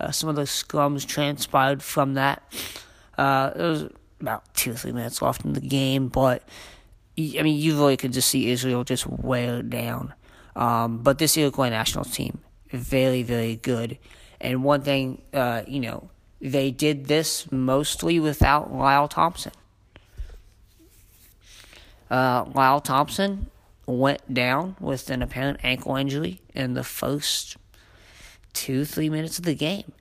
Uh, 0.00 0.10
some 0.10 0.28
of 0.28 0.36
the 0.36 0.42
scrums 0.42 1.06
transpired 1.06 1.82
from 1.82 2.14
that. 2.14 2.42
Uh, 3.16 3.50
there 3.50 3.68
was 3.68 3.88
about 4.20 4.54
two 4.54 4.72
or 4.72 4.74
three 4.74 4.92
minutes 4.92 5.20
left 5.22 5.44
in 5.44 5.52
the 5.52 5.60
game, 5.60 6.08
but 6.08 6.42
I 7.18 7.42
mean, 7.42 7.58
you 7.58 7.74
really 7.74 7.96
could 7.96 8.12
just 8.12 8.28
see 8.28 8.50
Israel 8.50 8.84
just 8.84 9.06
wear 9.06 9.62
down. 9.62 10.14
Um, 10.54 10.98
but 10.98 11.18
this 11.18 11.36
Iroquois 11.36 11.70
national 11.70 12.04
team, 12.04 12.40
very, 12.70 13.22
very 13.22 13.56
good. 13.56 13.98
And 14.40 14.62
one 14.62 14.82
thing, 14.82 15.22
uh, 15.32 15.62
you 15.66 15.80
know, 15.80 16.10
they 16.40 16.70
did 16.70 17.06
this 17.06 17.50
mostly 17.50 18.20
without 18.20 18.72
Lyle 18.72 19.08
Thompson. 19.08 19.52
Uh, 22.10 22.44
Lyle 22.54 22.80
Thompson 22.80 23.50
went 23.86 24.32
down 24.32 24.76
with 24.80 25.10
an 25.10 25.22
apparent 25.22 25.58
ankle 25.62 25.96
injury 25.96 26.40
in 26.54 26.74
the 26.74 26.84
first 26.84 27.56
two, 28.58 28.84
three 28.84 29.08
minutes 29.08 29.38
of 29.38 29.44
the 29.44 29.54
game. 29.54 29.92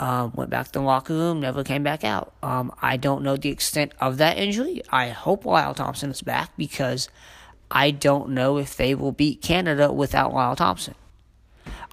Um, 0.00 0.32
went 0.34 0.48
back 0.48 0.66
to 0.66 0.72
the 0.72 0.80
locker 0.80 1.12
room, 1.12 1.40
never 1.40 1.62
came 1.62 1.82
back 1.82 2.02
out. 2.02 2.32
Um, 2.42 2.72
I 2.80 2.96
don't 2.96 3.22
know 3.22 3.36
the 3.36 3.50
extent 3.50 3.92
of 4.00 4.16
that 4.18 4.38
injury. 4.38 4.80
I 4.90 5.08
hope 5.08 5.44
Lyle 5.44 5.74
Thompson 5.74 6.10
is 6.10 6.22
back 6.22 6.56
because 6.56 7.08
I 7.70 7.90
don't 7.90 8.30
know 8.30 8.56
if 8.56 8.76
they 8.76 8.94
will 8.94 9.12
beat 9.12 9.42
Canada 9.42 9.92
without 9.92 10.32
Lyle 10.32 10.56
Thompson. 10.56 10.94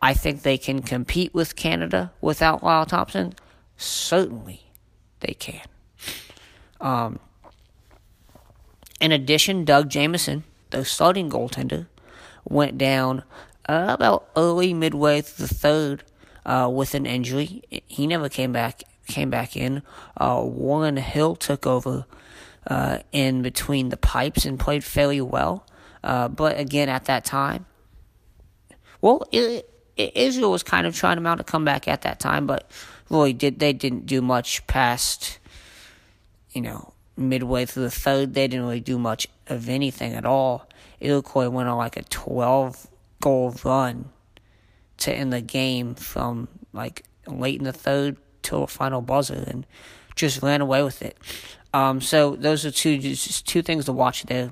I 0.02 0.14
think 0.14 0.44
they 0.44 0.58
can 0.58 0.82
compete 0.82 1.34
with 1.34 1.56
Canada 1.56 2.14
without 2.22 2.64
Lyle 2.64 2.86
Thompson. 2.86 3.34
Certainly, 3.76 4.62
they 5.20 5.34
can. 5.34 5.66
Um, 6.80 7.20
in 9.02 9.12
addition, 9.12 9.66
Doug 9.66 9.90
Jamieson, 9.90 10.46
the 10.70 10.86
starting 10.86 11.30
goaltender, 11.30 11.88
went 12.48 12.78
down 12.78 13.24
uh, 13.68 13.88
about 13.90 14.30
early 14.36 14.74
midway 14.74 15.22
through 15.22 15.48
the 15.48 15.54
third 15.54 16.04
uh, 16.46 16.70
with 16.72 16.94
an 16.96 17.06
injury. 17.06 17.64
He 17.88 18.08
never 18.08 18.30
came 18.30 18.52
back 18.52 18.84
came 19.08 19.30
back 19.30 19.56
in. 19.56 19.84
Uh, 20.18 20.42
Warren 20.44 20.98
Hill 20.98 21.36
took 21.36 21.68
over 21.68 22.06
uh, 22.68 23.00
in 23.12 23.42
between 23.42 23.90
the 23.90 23.98
pipes 23.98 24.46
and 24.46 24.60
played 24.60 24.84
fairly 24.84 25.22
well. 25.22 25.66
Uh, 26.04 26.28
but 26.28 26.60
again, 26.60 26.90
at 26.90 27.06
that 27.06 27.26
time, 27.26 27.66
well, 29.02 29.28
it, 29.32 29.70
it, 29.96 30.16
Israel 30.16 30.52
was 30.52 30.64
kind 30.64 30.88
of 30.88 30.96
trying 30.96 31.18
to 31.18 31.22
mount 31.22 31.40
a 31.40 31.44
comeback 31.44 31.88
at 31.88 32.02
that 32.04 32.20
time, 32.20 32.48
but 32.48 32.70
really 33.10 33.34
did 33.34 33.60
they 33.60 33.74
didn't 33.74 34.06
do 34.06 34.22
much 34.22 34.66
past, 34.68 35.40
you 36.52 36.62
know, 36.62 36.94
midway 37.18 37.66
through 37.66 37.84
the 37.84 37.92
third. 37.92 38.34
They 38.34 38.48
didn't 38.48 38.66
really 38.66 38.80
do 38.80 38.98
much 38.98 39.28
of 39.48 39.70
anything 39.70 40.14
at 40.14 40.26
all. 40.26 40.68
Iroquois 41.00 41.50
went 41.50 41.70
on 41.70 41.78
like 41.78 41.98
a 41.98 42.04
twelve 42.04 42.88
goal 43.22 43.56
run 43.64 44.10
to 44.98 45.14
end 45.14 45.34
the 45.34 45.42
game 45.42 45.96
from 45.96 46.48
like 46.74 47.04
late 47.28 47.58
in 47.58 47.66
the 47.66 47.74
third 47.74 48.18
till 48.42 48.64
a 48.64 48.68
final 48.68 49.02
buzzer 49.02 49.44
and 49.48 49.66
just 50.16 50.42
ran 50.42 50.62
away 50.62 50.84
with 50.84 51.02
it. 51.02 51.18
Um, 51.74 52.00
so 52.00 52.36
those 52.36 52.66
are 52.66 52.72
two 52.72 52.98
just 52.98 53.48
two 53.48 53.62
things 53.62 53.86
to 53.86 53.94
watch 53.94 54.24
there. 54.24 54.52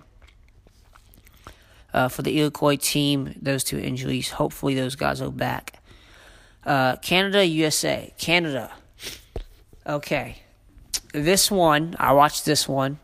Uh, 1.93 2.07
for 2.07 2.23
the 2.23 2.39
Iroquois 2.39 2.75
team, 2.75 3.35
those 3.39 3.63
two 3.63 3.77
injuries. 3.77 4.31
Hopefully, 4.31 4.73
those 4.73 4.95
guys 4.95 5.21
are 5.21 5.29
back. 5.29 5.79
Uh, 6.65 6.95
Canada, 6.97 7.45
USA. 7.45 8.11
Canada. 8.17 8.71
Okay. 9.85 10.41
This 11.13 11.51
one, 11.51 11.95
I 11.99 12.13
watched 12.13 12.45
this 12.45 12.67
one 12.67 12.97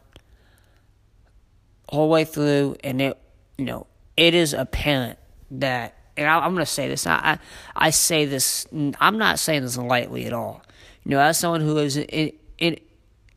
the 1.91 2.03
way 2.03 2.25
through, 2.25 2.77
and 2.83 2.99
it, 2.99 3.17
you 3.59 3.65
know, 3.65 3.85
it 4.17 4.33
is 4.33 4.53
apparent 4.53 5.18
that 5.51 5.95
and 6.19 6.27
I, 6.27 6.45
am 6.45 6.53
going 6.53 6.65
to 6.65 6.71
say 6.71 6.89
this. 6.89 7.07
I, 7.07 7.13
I, 7.13 7.39
I 7.87 7.89
say 7.91 8.25
this. 8.25 8.67
I'm 8.99 9.17
not 9.17 9.39
saying 9.39 9.61
this 9.61 9.77
lightly 9.77 10.25
at 10.25 10.33
all. 10.33 10.61
You 11.05 11.11
know, 11.11 11.21
as 11.21 11.37
someone 11.37 11.61
who 11.61 11.73
lives 11.73 11.95
in, 11.95 12.33
in 12.57 12.77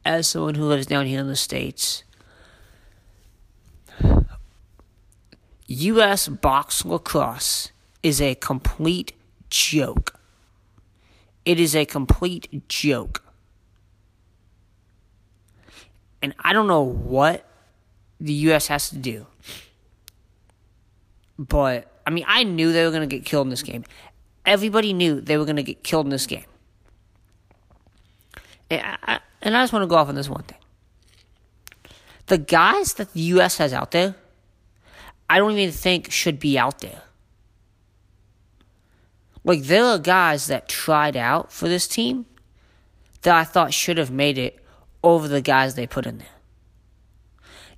as 0.04 0.26
someone 0.26 0.56
who 0.56 0.64
lives 0.64 0.86
down 0.86 1.06
here 1.06 1.20
in 1.20 1.28
the 1.28 1.36
states, 1.36 2.02
U.S. 5.68 6.26
box 6.26 6.84
lacrosse 6.84 7.70
is 8.02 8.20
a 8.20 8.34
complete 8.34 9.12
joke. 9.48 10.18
It 11.44 11.60
is 11.60 11.76
a 11.76 11.84
complete 11.84 12.68
joke. 12.68 13.22
And 16.20 16.34
I 16.40 16.52
don't 16.52 16.66
know 16.66 16.82
what 16.82 17.46
the 18.20 18.32
U.S. 18.32 18.66
has 18.66 18.90
to 18.90 18.96
do. 18.96 19.26
But 21.38 21.91
I 22.06 22.10
mean, 22.10 22.24
I 22.26 22.44
knew 22.44 22.72
they 22.72 22.84
were 22.84 22.90
going 22.90 23.08
to 23.08 23.16
get 23.16 23.24
killed 23.24 23.46
in 23.46 23.50
this 23.50 23.62
game. 23.62 23.84
Everybody 24.44 24.92
knew 24.92 25.20
they 25.20 25.36
were 25.36 25.44
going 25.44 25.56
to 25.56 25.62
get 25.62 25.82
killed 25.82 26.06
in 26.06 26.10
this 26.10 26.26
game. 26.26 26.44
And 28.70 28.82
I, 29.02 29.20
and 29.42 29.56
I 29.56 29.62
just 29.62 29.72
want 29.72 29.82
to 29.82 29.86
go 29.86 29.96
off 29.96 30.08
on 30.08 30.14
this 30.14 30.28
one 30.28 30.42
thing. 30.42 30.58
The 32.26 32.38
guys 32.38 32.94
that 32.94 33.12
the 33.12 33.20
U.S. 33.20 33.58
has 33.58 33.72
out 33.72 33.90
there, 33.90 34.14
I 35.28 35.38
don't 35.38 35.52
even 35.52 35.72
think 35.72 36.10
should 36.10 36.38
be 36.38 36.58
out 36.58 36.80
there. 36.80 37.02
Like, 39.44 39.62
there 39.62 39.84
are 39.84 39.98
guys 39.98 40.46
that 40.46 40.68
tried 40.68 41.16
out 41.16 41.52
for 41.52 41.68
this 41.68 41.88
team 41.88 42.26
that 43.22 43.34
I 43.34 43.44
thought 43.44 43.74
should 43.74 43.98
have 43.98 44.10
made 44.10 44.38
it 44.38 44.58
over 45.02 45.26
the 45.26 45.40
guys 45.40 45.74
they 45.74 45.86
put 45.86 46.06
in 46.06 46.18
there. 46.18 46.28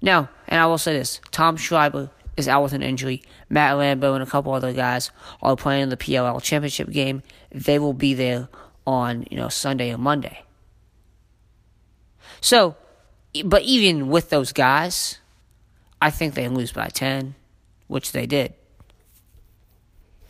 Now, 0.03 0.29
and 0.47 0.61
I 0.61 0.67
will 0.67 0.79
say 0.79 0.93
this 0.93 1.21
Tom 1.31 1.57
Schreiber 1.57 2.11
is 2.37 2.49
out 2.49 2.63
with 2.63 2.73
an 2.73 2.83
injury. 2.83 3.23
Matt 3.49 3.77
Rambo 3.77 4.15
and 4.15 4.23
a 4.23 4.27
couple 4.27 4.53
other 4.53 4.73
guys 4.73 5.11
are 5.43 5.57
playing 5.57 5.85
in 5.85 5.89
the 5.89 5.97
PLL 5.97 6.43
championship 6.43 6.91
game. 6.91 7.23
They 7.51 7.79
will 7.79 7.93
be 7.93 8.15
there 8.15 8.49
on 8.87 9.27
you 9.31 9.37
know 9.37 9.49
Sunday 9.49 9.93
or 9.93 9.99
Monday. 9.99 10.43
So, 12.41 12.77
but 13.45 13.63
even 13.63 14.09
with 14.09 14.31
those 14.31 14.53
guys, 14.53 15.19
I 16.03 16.11
think 16.11 16.35
they 16.35 16.49
lose 16.49 16.73
by 16.73 16.89
ten, 16.89 17.35
which 17.87 18.13
they 18.13 18.27
did. 18.27 18.55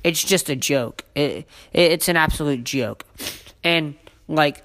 It's 0.03 0.23
just 0.23 0.51
a 0.51 0.57
joke. 0.57 1.05
It, 1.15 1.31
it, 1.31 1.47
it's 1.73 2.09
an 2.09 2.17
absolute 2.17 2.65
joke, 2.65 3.05
and 3.63 3.95
like 4.29 4.63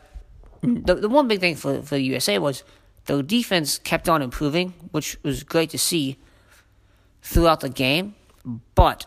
the 0.62 0.96
the 0.96 1.10
one 1.10 1.28
big 1.28 1.40
thing 1.40 1.56
for 1.56 1.82
for 1.82 1.96
the 1.96 2.02
USA 2.02 2.38
was 2.38 2.64
the 3.06 3.24
defense 3.24 3.80
kept 3.80 4.08
on 4.08 4.22
improving, 4.22 4.74
which 4.92 5.18
was 5.24 5.44
great 5.44 5.70
to 5.72 5.78
see 5.78 6.18
throughout 7.22 7.60
the 7.60 7.70
game, 7.70 8.16
but 8.76 9.06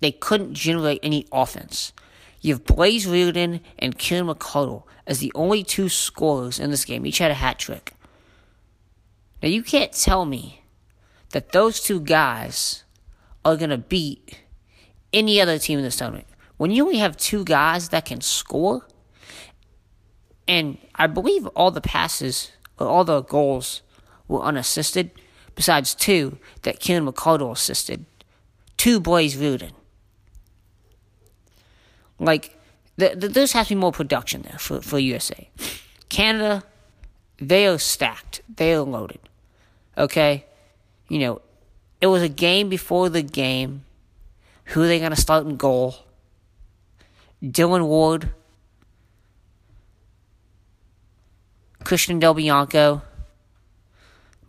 they 0.00 0.12
couldn't 0.12 0.54
generate 0.54 1.00
any 1.02 1.26
offense. 1.32 1.92
You 2.40 2.54
have 2.54 2.64
Blaze 2.64 3.06
Riorden 3.06 3.60
and 3.78 3.98
Kieran 3.98 4.26
McArdle 4.26 4.84
as 5.06 5.18
the 5.18 5.32
only 5.34 5.62
two 5.62 5.88
scorers 5.88 6.60
in 6.60 6.70
this 6.70 6.84
game. 6.84 7.06
Each 7.06 7.18
had 7.18 7.30
a 7.30 7.34
hat 7.34 7.58
trick. 7.58 7.94
Now, 9.42 9.48
you 9.48 9.62
can't 9.62 9.92
tell 9.92 10.24
me 10.24 10.62
that 11.30 11.52
those 11.52 11.80
two 11.80 12.00
guys 12.00 12.84
are 13.44 13.56
going 13.56 13.70
to 13.70 13.78
beat 13.78 14.40
any 15.12 15.40
other 15.40 15.58
team 15.58 15.78
in 15.78 15.84
this 15.84 15.96
tournament. 15.96 16.26
When 16.56 16.70
you 16.70 16.84
only 16.84 16.98
have 16.98 17.16
two 17.16 17.44
guys 17.44 17.88
that 17.90 18.04
can 18.04 18.20
score, 18.20 18.86
and 20.46 20.78
I 20.94 21.06
believe 21.06 21.46
all 21.48 21.70
the 21.70 21.80
passes, 21.80 22.52
or 22.78 22.86
all 22.86 23.04
the 23.04 23.22
goals 23.22 23.82
were 24.28 24.42
unassisted, 24.42 25.10
besides 25.54 25.94
two 25.94 26.38
that 26.62 26.80
Ken 26.80 27.06
McArdle 27.06 27.52
assisted. 27.52 28.04
Two 28.76 29.00
Blaze 29.00 29.36
Riorden. 29.36 29.72
Like, 32.18 32.56
the, 32.96 33.14
the, 33.16 33.28
there's 33.28 33.52
has 33.52 33.68
to 33.68 33.74
be 33.74 33.80
more 33.80 33.92
production 33.92 34.42
there 34.42 34.58
for, 34.58 34.80
for 34.80 34.98
USA. 34.98 35.48
Canada, 36.08 36.64
they 37.38 37.66
are 37.66 37.78
stacked. 37.78 38.40
They 38.56 38.72
are 38.74 38.82
loaded. 38.82 39.20
Okay? 39.96 40.44
You 41.08 41.18
know, 41.18 41.40
it 42.00 42.06
was 42.06 42.22
a 42.22 42.28
game 42.28 42.68
before 42.68 43.08
the 43.08 43.22
game. 43.22 43.84
Who 44.66 44.82
are 44.82 44.86
they 44.86 44.98
going 44.98 45.10
to 45.10 45.20
start 45.20 45.46
in 45.46 45.56
goal? 45.56 45.96
Dillon 47.42 47.84
Ward, 47.84 48.30
Christian 51.82 52.18
Del 52.18 52.32
Bianco, 52.32 53.02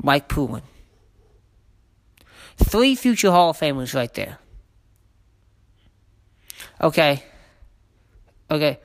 Mike 0.01 0.29
Poulin. 0.29 0.61
Three 2.57 2.95
future 2.95 3.31
Hall 3.31 3.51
of 3.51 3.57
Famers 3.57 3.93
right 3.93 4.13
there. 4.13 4.39
Okay. 6.81 7.23
Okay. 8.49 8.79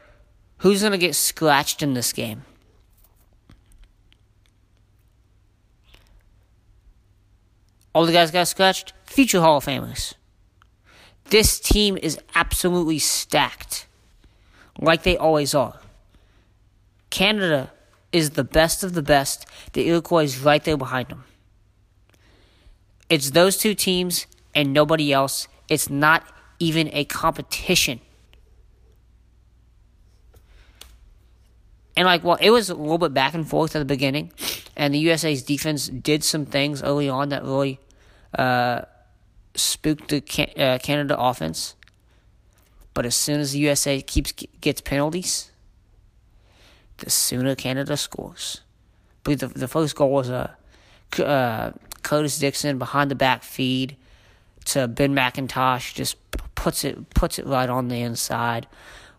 Who's 0.59 0.81
going 0.81 0.93
to 0.93 0.99
get 0.99 1.15
scratched 1.15 1.83
in 1.83 1.95
this 1.95 2.13
game? 2.13 2.45
All 7.95 8.07
the 8.07 8.13
guys 8.13 8.31
got 8.31 8.47
scratched? 8.47 8.93
Future 9.05 9.41
Hall 9.41 9.57
of 9.57 9.65
Famers. 9.65 10.15
This 11.31 11.61
team 11.61 11.97
is 11.97 12.19
absolutely 12.35 12.99
stacked, 12.99 13.87
like 14.79 15.03
they 15.03 15.17
always 15.17 15.55
are. 15.55 15.81
Canada 17.11 17.73
is 18.13 18.31
the 18.31 18.45
best 18.45 18.83
of 18.83 18.95
the 18.95 19.03
best. 19.03 19.47
The 19.73 19.89
Iroquois 19.89 20.25
is 20.25 20.39
right 20.39 20.63
there 20.63 20.77
behind 20.77 21.09
them. 21.09 21.25
It's 23.11 23.33
those 23.33 23.59
two 23.59 23.75
teams 23.75 24.27
and 24.55 24.73
nobody 24.73 25.13
else. 25.13 25.49
It's 25.69 25.91
not 25.91 26.25
even 26.61 26.89
a 26.93 27.05
competition. 27.05 28.01
And 31.97 32.07
like, 32.07 32.23
well, 32.23 32.39
it 32.41 32.51
was 32.51 32.71
a 32.71 32.75
little 32.75 32.99
bit 32.99 33.13
back 33.13 33.35
and 33.35 33.47
forth 33.47 33.75
at 33.75 33.81
the 33.81 33.85
beginning, 33.85 34.33
and 34.77 34.95
the 34.95 34.99
USA's 35.01 35.43
defense 35.43 35.89
did 35.89 36.23
some 36.23 36.47
things 36.47 36.83
early 36.83 37.09
on 37.09 37.31
that 37.31 37.43
really 37.43 37.81
uh, 38.39 38.83
spooked 39.55 40.09
the 40.09 40.23
uh, 40.57 40.79
Canada 40.79 41.19
offense. 41.19 41.75
But 42.95 43.07
as 43.07 43.17
soon 43.17 43.41
as 43.41 43.53
the 43.53 43.59
USA 43.59 44.01
keeps 44.01 44.33
gets 44.33 44.81
penalties, 44.81 45.51
the 46.99 47.11
sooner 47.11 47.55
Canada 47.55 47.97
scores. 47.97 48.61
But 49.25 49.41
the 49.41 49.49
the 49.49 49.69
first 49.69 49.97
goal 49.97 50.13
was 50.13 50.31
a 50.31 50.57
uh, 51.19 51.73
Curtis 52.03 52.39
Dickson 52.39 52.79
behind 52.79 53.11
the 53.11 53.15
back 53.15 53.43
feed 53.43 53.97
to 54.67 54.89
Ben 54.89 55.15
McIntosh, 55.15 55.95
just 55.95 56.17
puts 56.55 56.85
it 56.85 57.11
puts 57.11 57.39
it 57.39 57.47
right 57.47 57.69
on 57.69 57.89
the 57.89 58.01
inside 58.01 58.67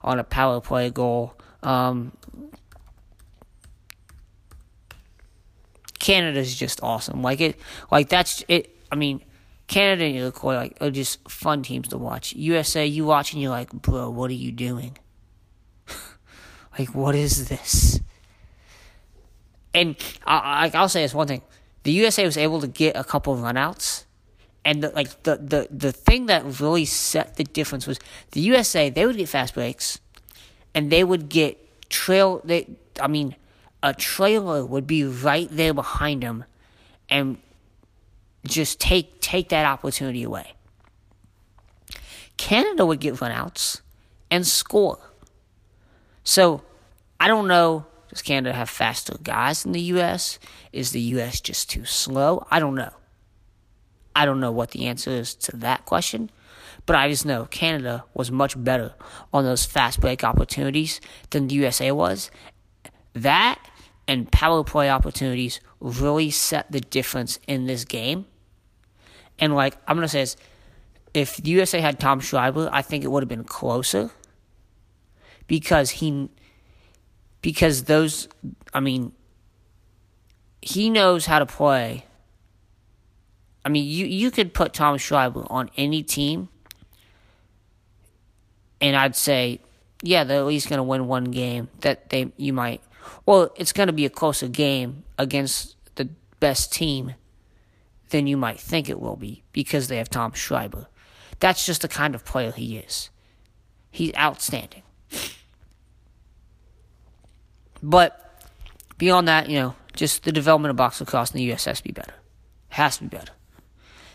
on 0.01 0.19
a 0.19 0.23
power 0.23 0.61
play 0.61 0.89
goal. 0.89 1.35
Um, 1.63 2.13
Canada's 5.99 6.55
just 6.55 6.81
awesome. 6.81 7.21
Like 7.21 7.41
it, 7.41 7.59
like 7.91 8.09
that's 8.09 8.43
it. 8.47 8.75
I 8.91 8.95
mean, 8.95 9.23
Canada 9.67 10.03
and 10.03 10.15
Iroquois 10.15 10.55
like 10.55 10.77
are 10.81 10.91
just 10.91 11.27
fun 11.29 11.61
teams 11.61 11.87
to 11.89 11.97
watch. 11.97 12.33
USA, 12.33 12.85
you 12.85 13.05
watch 13.05 13.33
and 13.33 13.41
you're 13.41 13.51
like, 13.51 13.71
bro, 13.71 14.09
what 14.09 14.29
are 14.31 14.35
you 14.35 14.51
doing? 14.51 14.97
like, 16.79 16.93
what 16.95 17.15
is 17.15 17.47
this? 17.47 17.99
And 19.73 19.95
I, 20.25 20.71
I, 20.73 20.77
I'll 20.77 20.89
say 20.89 21.03
this 21.03 21.13
one 21.13 21.27
thing: 21.27 21.41
the 21.83 21.91
USA 21.91 22.25
was 22.25 22.37
able 22.37 22.61
to 22.61 22.67
get 22.67 22.95
a 22.95 23.03
couple 23.03 23.33
of 23.33 23.39
runouts, 23.39 24.05
and 24.63 24.83
the, 24.83 24.89
like 24.89 25.23
the, 25.23 25.37
the 25.37 25.67
the 25.71 25.91
thing 25.91 26.27
that 26.27 26.59
really 26.59 26.85
set 26.85 27.35
the 27.37 27.43
difference 27.43 27.87
was 27.87 27.99
the 28.31 28.41
USA. 28.41 28.89
They 28.89 29.05
would 29.05 29.17
get 29.17 29.29
fast 29.29 29.53
breaks, 29.53 29.99
and 30.73 30.91
they 30.91 31.03
would 31.03 31.29
get 31.29 31.57
trail. 31.89 32.41
They, 32.43 32.67
I 32.99 33.07
mean, 33.07 33.35
a 33.81 33.93
trailer 33.93 34.65
would 34.65 34.85
be 34.85 35.03
right 35.03 35.49
there 35.51 35.73
behind 35.73 36.23
them, 36.23 36.45
and 37.09 37.37
just 38.45 38.79
take 38.79 39.21
take 39.21 39.49
that 39.49 39.65
opportunity 39.65 40.23
away. 40.23 40.53
Canada 42.37 42.85
would 42.85 42.99
get 42.99 43.15
runouts 43.15 43.81
and 44.31 44.45
score. 44.47 44.97
So 46.23 46.63
I 47.19 47.27
don't 47.27 47.47
know. 47.47 47.85
Does 48.11 48.21
Canada 48.21 48.53
have 48.53 48.69
faster 48.69 49.15
guys 49.23 49.63
than 49.63 49.71
the 49.71 49.81
U.S.? 49.81 50.37
Is 50.73 50.91
the 50.91 50.99
U.S. 51.01 51.39
just 51.39 51.69
too 51.69 51.85
slow? 51.85 52.45
I 52.51 52.59
don't 52.59 52.75
know. 52.75 52.91
I 54.13 54.25
don't 54.25 54.41
know 54.41 54.51
what 54.51 54.71
the 54.71 54.87
answer 54.87 55.11
is 55.11 55.33
to 55.35 55.55
that 55.57 55.85
question, 55.85 56.29
but 56.85 56.97
I 56.97 57.07
just 57.07 57.25
know 57.25 57.45
Canada 57.45 58.03
was 58.13 58.29
much 58.29 58.61
better 58.61 58.93
on 59.31 59.45
those 59.45 59.65
fast 59.65 60.01
break 60.01 60.25
opportunities 60.25 60.99
than 61.29 61.47
the 61.47 61.55
USA 61.55 61.91
was. 61.93 62.29
That 63.13 63.59
and 64.09 64.29
power 64.29 64.65
play 64.65 64.89
opportunities 64.89 65.61
really 65.79 66.29
set 66.29 66.69
the 66.69 66.81
difference 66.81 67.39
in 67.47 67.65
this 67.65 67.85
game. 67.85 68.25
And 69.39 69.55
like 69.55 69.77
I'm 69.87 69.95
gonna 69.95 70.09
say 70.09 70.21
this, 70.21 70.35
if 71.13 71.37
the 71.37 71.51
USA 71.51 71.79
had 71.79 71.97
Tom 71.97 72.19
Schreiber, 72.19 72.69
I 72.73 72.81
think 72.81 73.05
it 73.05 73.07
would 73.07 73.23
have 73.23 73.29
been 73.29 73.45
closer. 73.45 74.11
Because 75.47 75.89
he 75.91 76.29
because 77.41 77.83
those 77.83 78.27
I 78.73 78.79
mean 78.79 79.11
he 80.61 80.89
knows 80.89 81.25
how 81.25 81.39
to 81.39 81.45
play. 81.45 82.05
I 83.65 83.69
mean 83.69 83.85
you 83.85 84.05
you 84.05 84.31
could 84.31 84.53
put 84.53 84.73
Tom 84.73 84.97
Schreiber 84.97 85.45
on 85.49 85.69
any 85.77 86.03
team 86.03 86.49
and 88.79 88.95
I'd 88.95 89.15
say, 89.15 89.59
yeah, 90.01 90.23
they're 90.23 90.39
at 90.39 90.45
least 90.45 90.69
gonna 90.69 90.83
win 90.83 91.07
one 91.07 91.25
game 91.25 91.69
that 91.81 92.09
they 92.09 92.31
you 92.37 92.53
might 92.53 92.81
well, 93.25 93.51
it's 93.55 93.73
gonna 93.73 93.93
be 93.93 94.05
a 94.05 94.09
closer 94.09 94.47
game 94.47 95.03
against 95.17 95.75
the 95.95 96.09
best 96.39 96.73
team 96.73 97.15
than 98.09 98.27
you 98.27 98.37
might 98.37 98.59
think 98.59 98.89
it 98.89 98.99
will 98.99 99.15
be 99.15 99.43
because 99.51 99.87
they 99.87 99.97
have 99.97 100.09
Tom 100.09 100.33
Schreiber. 100.33 100.87
That's 101.39 101.65
just 101.65 101.81
the 101.81 101.87
kind 101.87 102.13
of 102.13 102.23
player 102.23 102.51
he 102.51 102.77
is. 102.77 103.09
He's 103.89 104.13
outstanding. 104.15 104.83
But 107.81 108.17
beyond 108.97 109.27
that, 109.27 109.49
you 109.49 109.59
know, 109.59 109.75
just 109.93 110.23
the 110.23 110.31
development 110.31 110.69
of 110.69 110.75
box 110.77 110.99
lacrosse 110.99 111.31
in 111.31 111.37
the 111.37 111.51
US 111.51 111.65
has 111.65 111.77
to 111.77 111.83
be 111.83 111.91
better. 111.91 112.13
Has 112.69 112.97
to 112.97 113.03
be 113.03 113.09
better. 113.09 113.33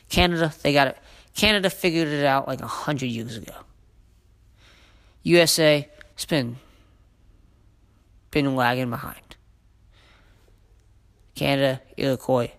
Canada, 0.09 0.53
they 0.63 0.73
got 0.73 0.89
it. 0.89 0.99
Canada 1.35 1.69
figured 1.69 2.09
it 2.09 2.25
out 2.25 2.47
like 2.47 2.61
a 2.61 2.67
hundred 2.67 3.07
years 3.07 3.37
ago. 3.37 3.53
USA, 5.23 5.89
it's 6.15 6.25
been 6.25 6.57
been 8.31 8.55
lagging 8.55 8.91
behind. 8.91 9.37
Canada, 11.35 11.81
Iroquois, 11.97 12.53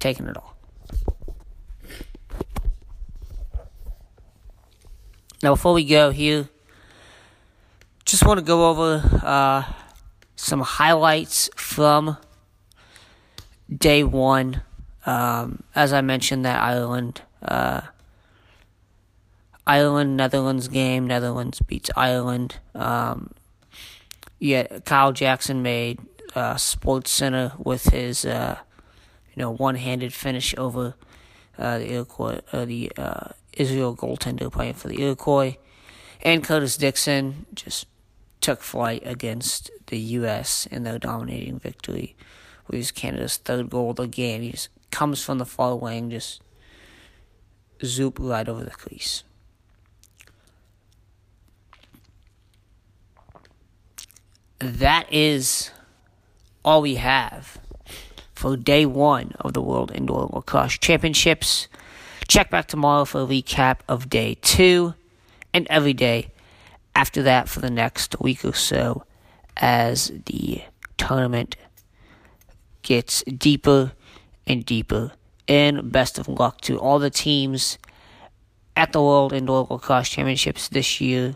taking 0.00 0.26
it 0.26 0.36
all. 0.36 0.56
Now, 5.42 5.54
before 5.54 5.72
we 5.72 5.84
go 5.84 6.10
here, 6.10 6.48
just 8.04 8.24
want 8.24 8.38
to 8.38 8.44
go 8.44 8.70
over 8.70 9.20
uh, 9.24 9.64
some 10.36 10.60
highlights 10.60 11.50
from 11.56 12.16
day 13.74 14.04
one. 14.04 14.62
Um, 15.04 15.62
as 15.74 15.92
I 15.92 16.00
mentioned, 16.00 16.44
that 16.44 16.62
Ireland, 16.62 17.22
uh, 17.42 17.82
Ireland 19.66 20.16
Netherlands 20.16 20.68
game. 20.68 21.06
Netherlands 21.06 21.60
beats 21.60 21.90
Ireland. 21.96 22.56
Um, 22.74 23.30
yeah, 24.38 24.80
Kyle 24.80 25.12
Jackson 25.12 25.62
made 25.62 26.00
uh, 26.34 26.54
SportsCenter 26.54 27.58
with 27.58 27.84
his 27.84 28.24
uh, 28.24 28.58
you 29.34 29.40
know 29.40 29.50
one 29.50 29.76
handed 29.76 30.12
finish 30.12 30.54
over 30.58 30.94
uh, 31.58 31.78
the 31.78 31.92
Iroquois, 31.92 32.40
uh, 32.52 32.64
the 32.64 32.90
uh, 32.96 33.28
Israel 33.52 33.96
goaltender 33.96 34.50
playing 34.50 34.74
for 34.74 34.88
the 34.88 35.00
Iroquois, 35.02 35.56
and 36.22 36.42
Curtis 36.42 36.76
Dickson 36.76 37.46
just 37.54 37.86
took 38.42 38.60
flight 38.60 39.02
against 39.06 39.70
the 39.86 39.98
U.S. 39.98 40.66
in 40.66 40.82
their 40.82 40.98
dominating 40.98 41.58
victory. 41.58 42.14
It 42.70 42.76
was 42.76 42.90
Canada's 42.90 43.36
third 43.38 43.70
goal 43.70 43.90
of 43.90 43.96
the 43.96 44.06
game. 44.06 44.42
He 44.42 44.50
just 44.50 44.68
comes 44.90 45.22
from 45.22 45.38
the 45.38 45.46
far 45.46 45.76
wing, 45.76 46.10
just 46.10 46.42
zoop 47.84 48.18
right 48.20 48.48
over 48.48 48.64
the 48.64 48.70
crease. 48.70 49.24
That 54.58 55.06
is 55.12 55.70
all 56.64 56.82
we 56.82 56.96
have 56.96 57.58
for 58.34 58.56
day 58.56 58.86
one 58.86 59.32
of 59.40 59.52
the 59.52 59.62
World 59.62 59.90
Indoor 59.94 60.30
Lacrosse 60.32 60.78
Championships. 60.78 61.68
Check 62.28 62.50
back 62.50 62.68
tomorrow 62.68 63.04
for 63.04 63.22
a 63.22 63.26
recap 63.26 63.78
of 63.88 64.08
day 64.08 64.36
two 64.40 64.94
and 65.52 65.66
every 65.68 65.92
day 65.92 66.31
after 67.02 67.24
that 67.24 67.48
for 67.48 67.58
the 67.58 67.68
next 67.68 68.14
week 68.20 68.44
or 68.44 68.54
so 68.54 69.02
as 69.56 70.12
the 70.26 70.62
tournament 70.96 71.56
gets 72.82 73.24
deeper 73.24 73.90
and 74.46 74.64
deeper. 74.64 75.10
And 75.48 75.90
best 75.90 76.16
of 76.20 76.28
luck 76.28 76.60
to 76.60 76.78
all 76.78 77.00
the 77.00 77.10
teams 77.10 77.76
at 78.76 78.92
the 78.92 79.02
World 79.02 79.32
Indoor 79.32 79.66
Lacrosse 79.68 80.10
Championships 80.10 80.68
this 80.68 81.00
year. 81.00 81.34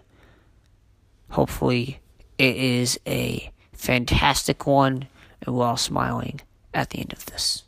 Hopefully, 1.30 1.98
it 2.38 2.56
is 2.56 3.00
a 3.04 3.50
fantastic 3.72 4.68
one, 4.68 5.08
and 5.42 5.56
we're 5.56 5.66
all 5.66 5.76
smiling 5.76 6.42
at 6.72 6.90
the 6.90 7.00
end 7.00 7.12
of 7.12 7.26
this. 7.26 7.64